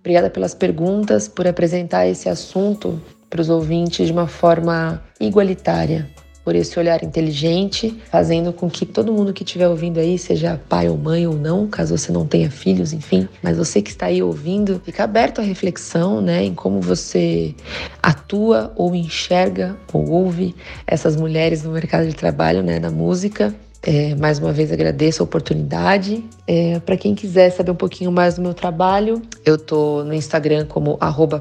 Obrigada 0.00 0.28
pelas 0.28 0.54
perguntas, 0.54 1.28
por 1.28 1.46
apresentar 1.46 2.06
esse 2.06 2.28
assunto 2.28 3.00
para 3.30 3.40
os 3.40 3.48
ouvintes 3.48 4.06
de 4.06 4.12
uma 4.12 4.26
forma 4.26 5.02
igualitária. 5.20 6.10
por 6.46 6.54
esse 6.54 6.78
olhar 6.78 7.02
inteligente, 7.02 8.00
fazendo 8.08 8.52
com 8.52 8.70
que 8.70 8.86
todo 8.86 9.12
mundo 9.12 9.32
que 9.32 9.42
estiver 9.42 9.66
ouvindo 9.66 9.98
aí, 9.98 10.16
seja 10.16 10.60
pai 10.68 10.88
ou 10.88 10.96
mãe 10.96 11.26
ou 11.26 11.34
não, 11.34 11.66
caso 11.66 11.98
você 11.98 12.12
não 12.12 12.24
tenha 12.24 12.48
filhos, 12.48 12.92
enfim, 12.92 13.28
mas 13.42 13.58
você 13.58 13.82
que 13.82 13.90
está 13.90 14.06
aí 14.06 14.22
ouvindo, 14.22 14.80
fica 14.84 15.02
aberto 15.02 15.40
à 15.40 15.42
reflexão, 15.42 16.20
né, 16.20 16.44
em 16.44 16.54
como 16.54 16.80
você 16.80 17.52
atua 18.00 18.72
ou 18.76 18.94
enxerga 18.94 19.76
ou 19.92 20.08
ouve 20.08 20.54
essas 20.86 21.16
mulheres 21.16 21.64
no 21.64 21.72
mercado 21.72 22.06
de 22.06 22.14
trabalho, 22.14 22.62
né, 22.62 22.78
na 22.78 22.92
música 22.92 23.52
é, 23.86 24.16
mais 24.16 24.40
uma 24.40 24.52
vez 24.52 24.72
agradeço 24.72 25.22
a 25.22 25.24
oportunidade. 25.24 26.24
É, 26.44 26.80
Para 26.80 26.96
quem 26.96 27.14
quiser 27.14 27.50
saber 27.50 27.70
um 27.70 27.76
pouquinho 27.76 28.10
mais 28.10 28.34
do 28.34 28.42
meu 28.42 28.52
trabalho, 28.52 29.22
eu 29.44 29.56
tô 29.56 30.02
no 30.02 30.12
Instagram 30.12 30.66
como 30.66 30.98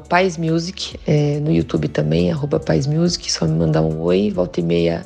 @paismusic, 0.07 0.95
é, 1.07 1.39
no 1.39 1.51
YouTube 1.51 1.87
também 1.87 2.31
@paismusic. 2.63 3.31
Só 3.31 3.45
me 3.45 3.57
mandar 3.57 3.81
um 3.81 3.99
oi, 4.01 4.29
volta 4.29 4.59
e 4.59 4.63
meia 4.63 5.05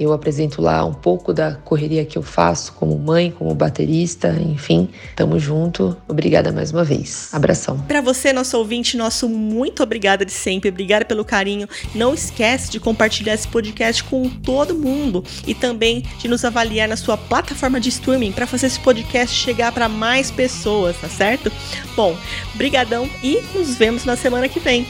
eu 0.00 0.14
apresento 0.14 0.62
lá 0.62 0.82
um 0.84 0.94
pouco 0.94 1.32
da 1.34 1.56
correria 1.56 2.06
que 2.06 2.16
eu 2.16 2.22
faço 2.22 2.72
como 2.72 2.98
mãe, 2.98 3.30
como 3.30 3.54
baterista, 3.54 4.30
enfim. 4.40 4.88
Tamo 5.14 5.38
junto. 5.38 5.94
Obrigada 6.08 6.50
mais 6.50 6.72
uma 6.72 6.82
vez. 6.82 7.28
Abração. 7.32 7.78
Para 7.80 8.00
você, 8.00 8.32
nosso 8.32 8.56
ouvinte, 8.56 8.96
nosso 8.96 9.28
muito 9.28 9.82
obrigada 9.82 10.24
de 10.24 10.32
sempre. 10.32 10.70
Obrigada 10.70 11.04
pelo 11.04 11.22
carinho. 11.22 11.68
Não 11.94 12.14
esquece 12.14 12.70
de 12.70 12.80
compartilhar 12.80 13.34
esse 13.34 13.46
podcast 13.46 14.02
com 14.04 14.26
todo 14.28 14.74
mundo 14.74 15.22
e 15.46 15.54
também 15.54 16.02
de 16.18 16.28
nos 16.28 16.46
avaliar 16.46 16.79
avaliar 16.80 16.88
na 16.88 16.96
sua 16.96 17.16
plataforma 17.16 17.80
de 17.80 17.88
streaming 17.88 18.32
para 18.32 18.46
fazer 18.46 18.66
esse 18.66 18.80
podcast 18.80 19.36
chegar 19.36 19.72
para 19.72 19.88
mais 19.88 20.30
pessoas, 20.30 20.96
tá 20.96 21.08
certo? 21.08 21.52
Bom, 21.94 22.16
brigadão 22.54 23.08
e 23.22 23.40
nos 23.54 23.76
vemos 23.76 24.04
na 24.04 24.16
semana 24.16 24.48
que 24.48 24.60
vem. 24.60 24.86